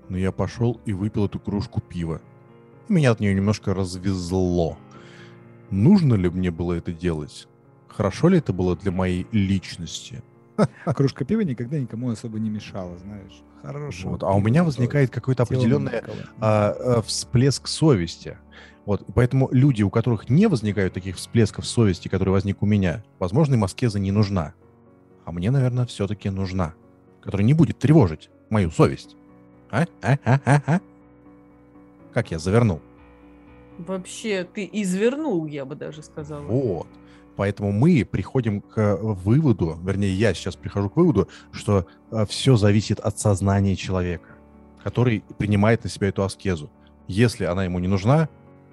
Но 0.08 0.18
я 0.18 0.32
пошел 0.32 0.80
и 0.86 0.94
выпил 0.94 1.26
эту 1.26 1.42
кружку 1.42 1.82
пива. 1.82 2.22
Меня 2.88 3.12
от 3.12 3.20
нее 3.20 3.34
немножко 3.34 3.74
развезло. 3.74 4.78
Нужно 5.72 6.14
ли 6.14 6.30
мне 6.30 6.52
было 6.52 6.74
это 6.74 6.92
делать? 6.92 7.48
Хорошо 7.88 8.30
ли 8.30 8.38
это 8.38 8.54
было 8.54 8.76
для 8.76 8.92
моей 8.92 9.26
личности? 9.32 10.24
Кружка 10.86 11.26
пива 11.26 11.42
никогда 11.42 11.80
никому 11.80 12.10
особо 12.10 12.40
не 12.40 12.50
мешала, 12.50 12.98
знаешь. 12.98 13.42
Хорошо. 13.62 14.10
Вот. 14.10 14.24
А 14.24 14.32
у 14.32 14.42
меня 14.42 14.64
возникает 14.64 15.10
какой-то 15.10 15.44
определенный 15.44 16.00
а, 16.40 16.76
а, 16.78 17.02
всплеск 17.02 17.68
совести. 17.68 18.38
Вот, 18.86 19.02
и 19.02 19.12
поэтому 19.12 19.50
люди, 19.52 19.82
у 19.82 19.90
которых 19.90 20.30
не 20.30 20.48
возникают 20.48 20.94
таких 20.94 21.16
всплесков 21.16 21.66
совести, 21.66 22.08
которые 22.08 22.34
возник 22.34 22.62
у 22.62 22.68
меня, 22.68 23.04
возможно, 23.18 23.56
им 23.56 23.64
аскеза 23.64 23.98
не 23.98 24.12
нужна. 24.12 24.54
А 25.26 25.32
мне, 25.32 25.50
наверное, 25.50 25.88
все-таки 25.88 26.30
нужна. 26.30 26.76
Которая 27.22 27.48
не 27.48 27.56
будет 27.56 27.80
тревожить 27.80 28.30
мою 28.52 28.70
совесть. 28.70 29.16
А? 29.72 29.88
А? 30.04 30.20
А? 30.24 30.40
А? 30.46 30.62
А? 30.68 30.80
Как 32.16 32.32
я 32.32 32.40
завернул? 32.40 32.80
Вообще, 33.78 34.46
ты 34.46 34.70
извернул, 34.72 35.46
я 35.48 35.66
бы 35.66 35.76
даже 35.76 36.02
сказала. 36.02 36.46
Вот. 36.46 36.88
Поэтому 37.36 37.74
мы 37.74 38.06
приходим 38.10 38.62
к 38.62 38.96
выводу, 39.02 39.78
вернее, 39.84 40.14
я 40.14 40.34
сейчас 40.34 40.56
прихожу 40.56 40.90
к 40.90 40.96
выводу, 40.96 41.28
что 41.52 41.86
все 42.30 42.56
зависит 42.56 43.02
от 43.02 43.20
сознания 43.20 43.76
человека, 43.76 44.30
который 44.82 45.26
принимает 45.38 45.84
на 45.84 45.90
себя 45.90 46.08
эту 46.08 46.24
аскезу. 46.24 46.72
Если 47.10 47.44
она 47.44 47.66
ему 47.66 47.80
не 47.80 47.90
нужна, 47.90 48.30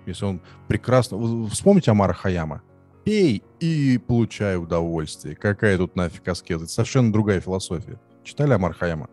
если 0.06 0.24
он 0.24 0.40
прекрасно... 0.68 1.48
Вспомните 1.48 1.90
Амара 1.90 2.12
Хаяма. 2.12 2.62
Пей 3.02 3.42
и 3.58 3.98
получай 3.98 4.56
удовольствие. 4.56 5.34
Какая 5.34 5.76
тут 5.78 5.96
нафиг 5.96 6.28
аскеза? 6.28 6.66
Это 6.66 6.72
совершенно 6.72 7.12
другая 7.12 7.40
философия. 7.40 8.00
Читали 8.22 8.52
Амар 8.52 8.72
Хаяма? 8.72 9.10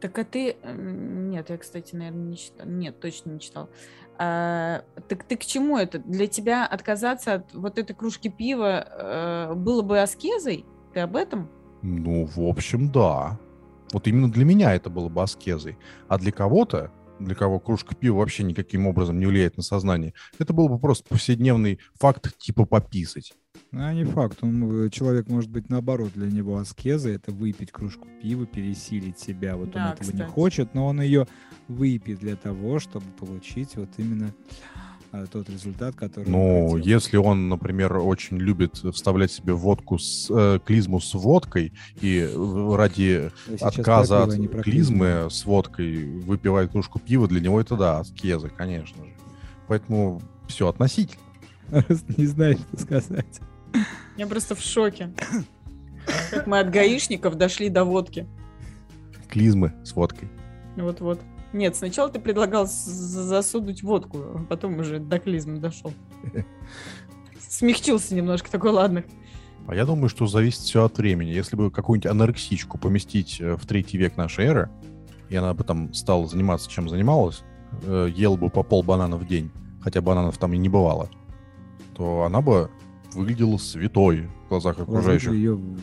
Так 0.00 0.18
а 0.18 0.24
ты... 0.24 0.56
Нет, 0.64 1.50
я, 1.50 1.58
кстати, 1.58 1.94
наверное, 1.94 2.30
не 2.30 2.36
читал. 2.36 2.66
Нет, 2.66 3.00
точно 3.00 3.30
не 3.30 3.40
читал. 3.40 3.68
А, 4.18 4.84
так 5.08 5.24
ты 5.24 5.36
к 5.36 5.44
чему 5.44 5.78
это? 5.78 5.98
Для 5.98 6.26
тебя 6.26 6.66
отказаться 6.66 7.34
от 7.34 7.54
вот 7.54 7.78
этой 7.78 7.94
кружки 7.94 8.28
пива 8.28 8.86
э, 8.88 9.54
было 9.54 9.82
бы 9.82 10.00
аскезой? 10.00 10.64
Ты 10.92 11.00
об 11.00 11.16
этом? 11.16 11.48
Ну, 11.82 12.26
в 12.26 12.40
общем, 12.40 12.90
да. 12.90 13.38
Вот 13.92 14.06
именно 14.06 14.30
для 14.30 14.44
меня 14.44 14.74
это 14.74 14.90
было 14.90 15.08
бы 15.08 15.22
аскезой. 15.22 15.78
А 16.08 16.18
для 16.18 16.32
кого-то, 16.32 16.92
для 17.18 17.34
кого 17.34 17.60
кружка 17.60 17.94
пива 17.94 18.18
вообще 18.18 18.42
никаким 18.42 18.86
образом 18.86 19.18
не 19.18 19.26
влияет 19.26 19.56
на 19.56 19.62
сознание, 19.62 20.14
это 20.38 20.52
был 20.52 20.68
бы 20.68 20.78
просто 20.78 21.08
повседневный 21.08 21.80
факт 21.94 22.36
типа 22.38 22.66
пописать. 22.66 23.32
А 23.72 23.92
не 23.94 24.04
факт. 24.04 24.38
Он, 24.42 24.86
э, 24.86 24.90
человек 24.90 25.28
может 25.28 25.48
быть 25.48 25.68
наоборот 25.68 26.10
для 26.14 26.26
него 26.28 26.58
аскеза. 26.58 27.10
Это 27.10 27.30
выпить 27.30 27.70
кружку 27.70 28.08
пива, 28.20 28.44
пересилить 28.44 29.18
себя. 29.18 29.56
Вот 29.56 29.70
Да, 29.70 29.86
он 29.86 29.92
этого 29.92 30.06
не 30.06 30.12
кстати. 30.12 30.30
хочет, 30.30 30.74
но 30.74 30.86
он 30.86 31.00
ее 31.00 31.28
выпьет 31.68 32.18
для 32.18 32.34
того, 32.34 32.80
чтобы 32.80 33.06
получить 33.18 33.76
вот 33.76 33.88
именно 33.96 34.32
а, 35.12 35.26
тот 35.26 35.48
результат, 35.48 35.94
который 35.94 36.26
он 36.26 36.32
Ну, 36.32 36.76
если 36.78 37.16
он, 37.16 37.48
например, 37.48 37.96
очень 37.96 38.38
любит 38.38 38.76
вставлять 38.76 39.30
себе 39.30 39.52
водку 39.52 39.98
с 39.98 40.28
э, 40.30 40.58
клизму 40.64 41.00
с 41.00 41.14
водкой 41.14 41.72
и 42.00 42.28
в- 42.34 42.74
ради 42.76 43.30
отказа 43.60 44.24
от 44.24 44.32
а 44.32 44.36
не 44.36 44.48
клизмы 44.48 45.28
с 45.30 45.44
водкой 45.44 46.04
выпивает 46.20 46.72
кружку 46.72 46.98
пива, 46.98 47.28
для 47.28 47.40
него 47.40 47.60
это 47.60 47.76
да, 47.76 48.00
аскеза, 48.00 48.48
конечно 48.48 49.04
же. 49.04 49.12
Поэтому 49.68 50.20
все 50.48 50.66
относительно. 50.68 51.22
Не 52.16 52.26
знаешь, 52.26 52.58
что 52.58 52.76
сказать. 52.82 53.40
Я 54.16 54.26
просто 54.26 54.54
в 54.54 54.60
шоке. 54.60 55.12
Как 56.30 56.46
мы 56.46 56.58
от 56.58 56.70
гаишников 56.70 57.36
дошли 57.36 57.68
до 57.68 57.84
водки. 57.84 58.26
Клизмы 59.28 59.72
с 59.84 59.94
водкой. 59.94 60.28
Вот-вот. 60.76 61.20
Нет, 61.52 61.76
сначала 61.76 62.08
ты 62.10 62.20
предлагал 62.20 62.66
засунуть 62.66 63.82
водку, 63.82 64.18
а 64.18 64.44
потом 64.48 64.78
уже 64.78 65.00
до 65.00 65.18
клизмы 65.18 65.58
дошел. 65.58 65.92
Смягчился 67.38 68.14
немножко, 68.14 68.50
такой, 68.50 68.70
ладно. 68.70 69.04
А 69.66 69.74
я 69.74 69.84
думаю, 69.84 70.08
что 70.08 70.26
зависит 70.26 70.60
все 70.60 70.84
от 70.84 70.98
времени. 70.98 71.30
Если 71.30 71.56
бы 71.56 71.70
какую-нибудь 71.70 72.10
анорексичку 72.10 72.78
поместить 72.78 73.40
э, 73.40 73.56
в 73.56 73.66
третий 73.66 73.98
век 73.98 74.16
нашей 74.16 74.46
эры, 74.46 74.70
и 75.28 75.36
она 75.36 75.54
бы 75.54 75.64
там 75.64 75.92
стала 75.92 76.26
заниматься, 76.26 76.70
чем 76.70 76.88
занималась, 76.88 77.42
э, 77.82 78.08
ел 78.14 78.36
бы 78.36 78.48
по 78.50 78.62
пол 78.62 78.82
банана 78.82 79.16
в 79.16 79.26
день, 79.26 79.50
хотя 79.80 80.00
бананов 80.00 80.38
там 80.38 80.52
и 80.52 80.58
не 80.58 80.68
бывало, 80.68 81.08
то 81.94 82.22
она 82.22 82.40
бы 82.40 82.70
выглядела 83.14 83.56
святой 83.56 84.28
в 84.46 84.48
глазах 84.48 84.78
окружающих. 84.78 85.32
ее 85.32 85.54
в 85.54 85.78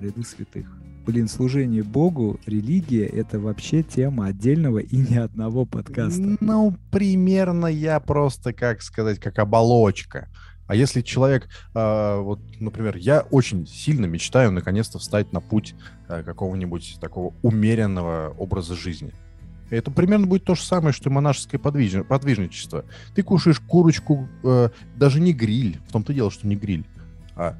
ряды 0.00 0.22
святых. 0.22 0.66
Блин, 1.06 1.28
служение 1.28 1.84
Богу, 1.84 2.40
религия— 2.46 3.06
это 3.06 3.38
вообще 3.38 3.84
тема 3.84 4.26
отдельного 4.26 4.78
и 4.78 4.96
ни 4.96 5.14
одного 5.16 5.64
подкаста. 5.64 6.36
Ну, 6.40 6.76
примерно 6.90 7.66
я 7.66 8.00
просто, 8.00 8.52
как 8.52 8.82
сказать, 8.82 9.20
как 9.20 9.38
оболочка. 9.38 10.28
А 10.66 10.74
если 10.74 11.00
человек, 11.02 11.48
э, 11.74 12.20
вот, 12.20 12.40
например, 12.58 12.96
я 12.96 13.20
очень 13.30 13.68
сильно 13.68 14.06
мечтаю 14.06 14.50
наконец-то 14.50 14.98
встать 14.98 15.32
на 15.32 15.40
путь 15.40 15.76
э, 16.08 16.24
какого-нибудь 16.24 16.98
такого 17.00 17.34
умеренного 17.42 18.34
образа 18.36 18.74
жизни. 18.74 19.12
Это 19.70 19.90
примерно 19.90 20.26
будет 20.26 20.44
то 20.44 20.54
же 20.54 20.62
самое, 20.62 20.92
что 20.92 21.10
и 21.10 21.12
монашеское 21.12 21.60
подвиж... 21.60 22.06
подвижничество. 22.06 22.84
Ты 23.14 23.22
кушаешь 23.22 23.60
курочку, 23.60 24.28
э, 24.44 24.70
даже 24.96 25.20
не 25.20 25.32
гриль, 25.32 25.78
в 25.88 25.92
том-то 25.92 26.14
дело, 26.14 26.30
что 26.30 26.46
не 26.46 26.54
гриль, 26.54 26.84
а 27.34 27.56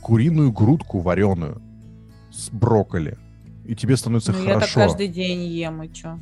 куриную 0.00 0.50
грудку 0.50 0.98
вареную 0.98 1.62
с 2.32 2.50
брокколи. 2.50 3.16
И 3.64 3.76
тебе 3.76 3.96
становится 3.96 4.32
ну, 4.32 4.38
хорошо. 4.38 4.54
Я 4.54 4.60
так 4.60 4.74
каждый 4.74 5.08
день 5.08 5.42
ем, 5.44 5.82
и 5.82 5.92
чё? 5.92 6.18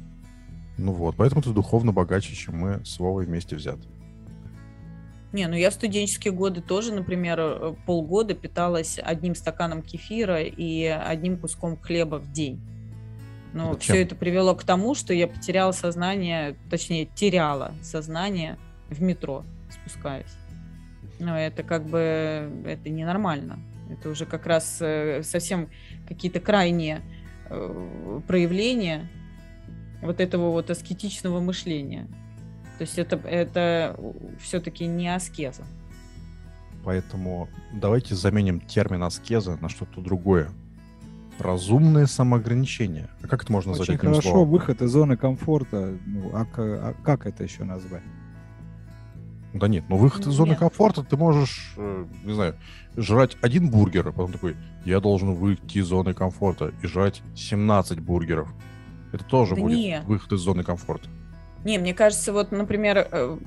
Ну 0.77 0.93
вот, 0.93 1.17
поэтому 1.17 1.43
ты 1.43 1.51
духовно 1.51 1.93
богаче, 1.93 2.35
чем 2.35 2.59
мы 2.59 2.85
с 2.85 2.99
Вовой 2.99 3.25
вместе 3.25 3.57
взяты. 3.57 3.83
Не, 5.33 5.47
ну 5.47 5.57
я 5.57 5.71
в 5.71 5.75
студенческие 5.75 6.33
годы 6.33 6.63
тоже, 6.63 6.93
например, 6.93 7.39
э, 7.41 7.75
полгода 7.87 8.35
питалась 8.35 8.99
одним 9.03 9.35
стаканом 9.35 9.83
кефира 9.83 10.43
и 10.43 10.85
одним 10.85 11.39
куском 11.39 11.77
хлеба 11.77 12.17
в 12.17 12.33
день. 12.33 12.61
Но 13.53 13.75
Зачем? 13.75 13.95
все 13.95 14.03
это 14.03 14.15
привело 14.15 14.55
к 14.55 14.65
тому, 14.65 14.95
что 14.95 15.15
я 15.15 15.27
потеряла 15.27 15.73
сознание, 15.73 16.57
точнее, 16.71 17.07
теряла 17.07 17.75
сознание 17.83 18.59
в 18.89 19.01
метро, 19.03 19.45
спускаясь. 19.71 20.37
Но 21.19 21.39
это 21.39 21.63
как 21.63 21.87
бы, 21.87 22.51
это 22.67 22.89
ненормально. 22.89 23.59
Это 23.91 24.11
уже 24.11 24.27
как 24.27 24.47
раз 24.47 24.79
э, 24.81 25.23
совсем 25.23 25.71
какие-то 26.07 26.41
крайние 26.41 27.01
э, 27.49 28.21
проявления 28.27 29.09
вот 30.03 30.21
этого 30.21 30.51
вот 30.51 30.71
аскетичного 30.71 31.41
мышления. 31.41 32.07
То 32.77 32.83
есть 32.83 32.99
это, 32.99 33.17
это 33.17 33.99
все-таки 34.41 34.87
не 34.87 35.13
аскеза. 35.13 35.65
Поэтому 36.85 37.49
давайте 37.73 38.15
заменим 38.15 38.61
термин 38.61 39.03
аскеза 39.03 39.57
на 39.57 39.69
что-то 39.69 40.01
другое. 40.01 40.51
Разумное 41.39 42.07
самоограничение. 42.07 43.09
А 43.23 43.29
как 43.29 43.45
это 43.45 43.53
можно 43.53 43.71
назвать 43.71 43.89
Очень 43.89 43.99
хорошо, 43.99 44.23
словом? 44.23 44.51
выход 44.51 44.83
из 44.83 44.91
зоны 44.91 45.17
комфорта. 45.17 45.97
Ну, 46.07 46.31
а, 46.35 46.47
а 46.57 46.95
как 47.05 47.27
это 47.27 47.45
еще 47.45 47.65
назвать? 47.65 48.03
Да 49.55 49.67
нет, 49.67 49.85
но 49.89 49.97
выход 49.97 50.27
из 50.27 50.33
зоны 50.33 50.51
нет. 50.51 50.59
комфорта 50.59 51.03
ты 51.03 51.17
можешь, 51.17 51.73
э, 51.77 52.05
не 52.25 52.35
знаю, 52.35 52.57
жрать 52.97 53.37
один 53.41 53.71
бургер, 53.71 54.09
а 54.09 54.13
потом 54.13 54.33
такой, 54.33 54.57
я 54.85 55.01
должен 55.01 55.35
выйти 55.35 55.79
из 55.79 55.87
зоны 55.87 56.13
комфорта 56.13 56.73
и 56.83 56.87
жрать 56.87 57.23
17 57.35 58.01
бургеров. 58.01 58.49
Это 59.13 59.25
тоже 59.25 59.55
да 59.55 59.63
будет 59.63 59.77
не. 59.77 60.03
выход 60.07 60.33
из 60.33 60.41
зоны 60.41 60.65
комфорта. 60.65 61.09
Не, 61.65 61.79
мне 61.79 61.95
кажется, 61.95 62.33
вот, 62.33 62.53
например, 62.53 63.09
э, 63.11 63.39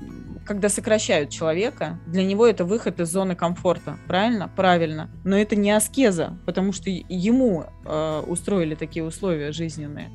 когда 0.44 0.68
сокращают 0.68 1.30
человека, 1.30 2.00
для 2.06 2.24
него 2.24 2.46
это 2.46 2.64
выход 2.64 3.00
из 3.00 3.10
зоны 3.10 3.34
комфорта, 3.34 3.98
правильно? 4.06 4.50
Правильно. 4.54 5.10
Но 5.24 5.36
это 5.36 5.56
не 5.56 5.70
аскеза, 5.70 6.38
потому 6.46 6.72
что 6.72 6.90
ему 6.90 7.64
э, 7.84 8.22
устроили 8.26 8.74
такие 8.74 9.04
условия 9.04 9.52
жизненные. 9.52 10.10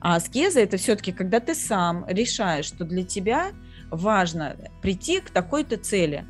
А 0.00 0.16
аскеза 0.16 0.60
это 0.60 0.76
все-таки, 0.78 1.12
когда 1.12 1.38
ты 1.38 1.54
сам 1.54 2.04
решаешь, 2.08 2.64
что 2.64 2.84
для 2.84 3.04
тебя 3.04 3.52
важно 3.90 4.56
прийти 4.80 5.20
к 5.20 5.30
такой-то 5.30 5.76
цели. 5.76 6.24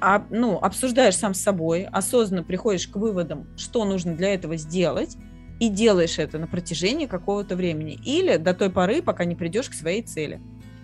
А, 0.00 0.26
ну, 0.30 0.56
обсуждаешь 0.56 1.16
сам 1.16 1.34
с 1.34 1.40
собой, 1.40 1.84
осознанно 1.84 2.42
приходишь 2.42 2.88
к 2.88 2.96
выводам, 2.96 3.46
что 3.56 3.84
нужно 3.84 4.16
для 4.16 4.34
этого 4.34 4.56
сделать, 4.56 5.16
и 5.60 5.68
делаешь 5.68 6.18
это 6.18 6.38
на 6.38 6.46
протяжении 6.46 7.06
какого-то 7.06 7.54
времени 7.54 8.00
или 8.04 8.38
до 8.38 8.54
той 8.54 8.70
поры, 8.70 9.02
пока 9.02 9.26
не 9.26 9.36
придешь 9.36 9.68
к 9.68 9.74
своей 9.74 10.02
цели. 10.02 10.40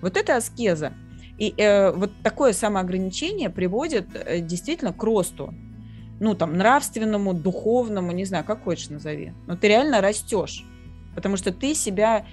Вот 0.06 0.16
это 0.16 0.36
аскеза. 0.36 0.92
И 1.36 1.52
э, 1.56 1.90
вот 1.90 2.12
такое 2.22 2.52
самоограничение 2.52 3.50
приводит 3.50 4.06
э, 4.14 4.38
действительно 4.38 4.92
к 4.92 5.02
росту. 5.02 5.52
Ну, 6.20 6.36
там, 6.36 6.56
нравственному, 6.56 7.34
духовному, 7.34 8.12
не 8.12 8.24
знаю, 8.24 8.44
как 8.44 8.62
хочешь 8.62 8.88
назови. 8.88 9.32
Но 9.48 9.56
ты 9.56 9.66
реально 9.66 10.00
растешь, 10.00 10.64
потому 11.16 11.36
что 11.36 11.52
ты 11.52 11.74
себя 11.74 12.24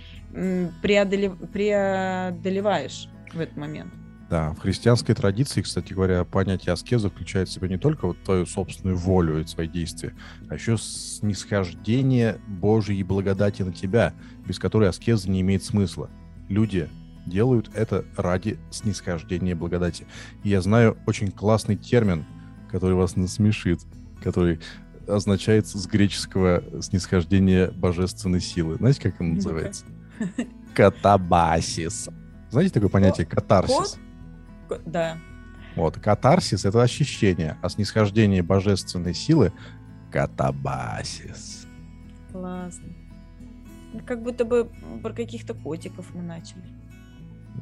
преодолев... 0.84 1.34
преодолеваешь 1.52 3.10
в 3.34 3.40
этот 3.40 3.58
момент. 3.58 3.92
Да, 4.30 4.52
в 4.52 4.60
христианской 4.60 5.16
традиции, 5.16 5.64
кстати 5.64 5.94
говоря, 5.94 6.26
понятие 6.26 6.74
аскеза 6.74 7.10
включает 7.10 7.50
в 7.50 7.54
себя 7.54 7.68
не 7.68 7.80
только 7.80 8.06
вот 8.06 8.22
твою 8.24 8.46
собственную 8.46 8.98
волю 8.98 9.42
и 9.42 9.48
свои 9.48 9.68
действия, 9.68 10.14
а 10.48 10.54
еще 10.54 10.78
снисхождение 10.78 12.38
Божьей 12.48 13.02
благодати 13.02 13.64
на 13.64 13.74
тебя, 13.74 14.14
без 14.46 14.60
которой 14.60 14.90
аскеза 14.90 15.28
не 15.32 15.42
имеет 15.42 15.64
смысла. 15.64 16.12
Люди 16.50 16.88
делают 17.26 17.70
это 17.74 18.06
ради 18.18 18.60
снисхождения 18.70 19.56
благодати. 19.56 20.06
И 20.44 20.50
я 20.50 20.62
знаю 20.62 20.98
очень 21.06 21.32
классный 21.32 21.76
термин, 21.76 22.26
который 22.70 22.96
вас 22.96 23.16
насмешит, 23.16 23.82
который 24.22 24.60
означает 25.08 25.68
с 25.68 25.86
греческого 25.86 26.64
снисхождение 26.82 27.72
божественной 27.72 28.40
силы. 28.42 28.76
Знаете, 28.76 29.02
как 29.02 29.22
он 29.22 29.36
называется? 29.36 29.86
Катабасис. 30.74 32.10
Знаете 32.50 32.74
такое 32.74 32.90
понятие 32.90 33.26
катарсис? 33.26 33.98
Да. 34.86 35.18
Вот, 35.76 35.98
катарсис— 35.98 36.66
это 36.66 36.82
ощущение, 36.82 37.58
а 37.62 37.70
снисхождение 37.70 38.44
божественной 38.44 39.14
силы— 39.14 39.52
катабасис. 40.12 41.68
Классно. 42.32 42.94
Ну, 43.94 44.00
как 44.06 44.22
будто 44.24 44.46
бы 44.46 44.70
про 45.02 45.14
каких-то 45.14 45.54
котиков 45.54 46.14
мы 46.14 46.22
начали. 46.22 46.64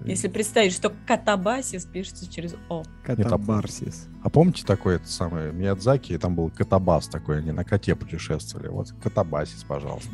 Если 0.06 0.28
представить, 0.28 0.74
что 0.74 0.92
катабасис 1.08 1.86
пишется 1.86 2.32
через 2.32 2.56
О. 2.70 2.84
Катабарсис. 3.04 4.08
а, 4.24 4.28
а 4.28 4.30
помните 4.30 4.64
такой 4.66 4.96
это 4.96 5.08
самый 5.08 5.52
Миядзаки, 5.52 6.18
там 6.18 6.36
был 6.36 6.50
катабас 6.50 7.08
такой, 7.08 7.40
они 7.40 7.52
на 7.52 7.64
коте 7.64 7.96
путешествовали. 7.96 8.68
Вот 8.68 8.94
катабасис, 9.04 9.64
пожалуйста. 9.64 10.12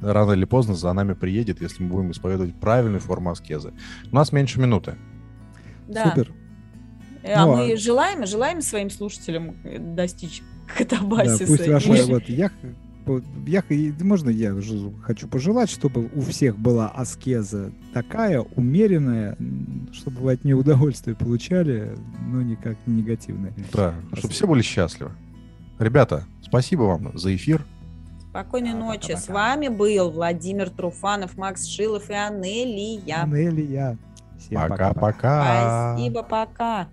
Рано 0.00 0.32
или 0.32 0.44
поздно 0.44 0.74
за 0.74 0.92
нами 0.92 1.14
приедет, 1.14 1.60
если 1.60 1.82
мы 1.82 1.90
будем 1.90 2.10
исповедовать 2.10 2.54
правильную 2.58 3.00
форму 3.00 3.30
аскезы. 3.30 3.72
У 4.10 4.14
нас 4.14 4.32
меньше 4.32 4.60
минуты. 4.60 4.96
Да. 5.88 6.10
Супер. 6.10 6.32
А 7.24 7.46
ну, 7.46 7.56
мы 7.56 7.72
а... 7.72 7.76
желаем, 7.76 8.26
желаем 8.26 8.60
своим 8.60 8.90
слушателям 8.90 9.56
достичь 9.94 10.42
катабасиса. 10.76 11.46
Да, 11.46 11.46
пусть 11.46 11.68
ваша, 11.68 12.06
вот, 12.06 12.28
я, 12.28 12.50
я, 13.46 13.62
можно 14.00 14.30
я 14.30 14.54
хочу 15.02 15.28
пожелать, 15.28 15.70
чтобы 15.70 16.10
у 16.14 16.20
всех 16.22 16.58
была 16.58 16.88
аскеза 16.88 17.72
такая, 17.92 18.40
умеренная, 18.40 19.36
чтобы 19.92 20.20
вы 20.20 20.32
от 20.32 20.44
нее 20.44 20.56
удовольствие 20.56 21.16
получали, 21.16 21.96
но 22.28 22.42
никак 22.42 22.76
не 22.86 22.96
негативное. 22.96 23.52
Да, 23.72 23.88
Аскеза. 23.88 24.16
чтобы 24.16 24.34
все 24.34 24.46
были 24.46 24.62
счастливы. 24.62 25.12
Ребята, 25.78 26.24
спасибо 26.42 26.82
вам 26.82 27.16
за 27.18 27.34
эфир. 27.34 27.64
Спокойной 28.30 28.72
да, 28.72 28.78
ночи. 28.78 29.08
Пока, 29.08 29.16
С 29.18 29.28
вами 29.28 29.68
был 29.68 30.10
Владимир 30.10 30.70
Труфанов, 30.70 31.36
Макс 31.36 31.66
Шилов 31.66 32.10
и 32.10 32.14
Анелия. 32.14 33.22
Анелия. 33.22 33.98
Пока-пока. 34.50 35.94
Спасибо, 35.94 36.22
пока. 36.22 36.88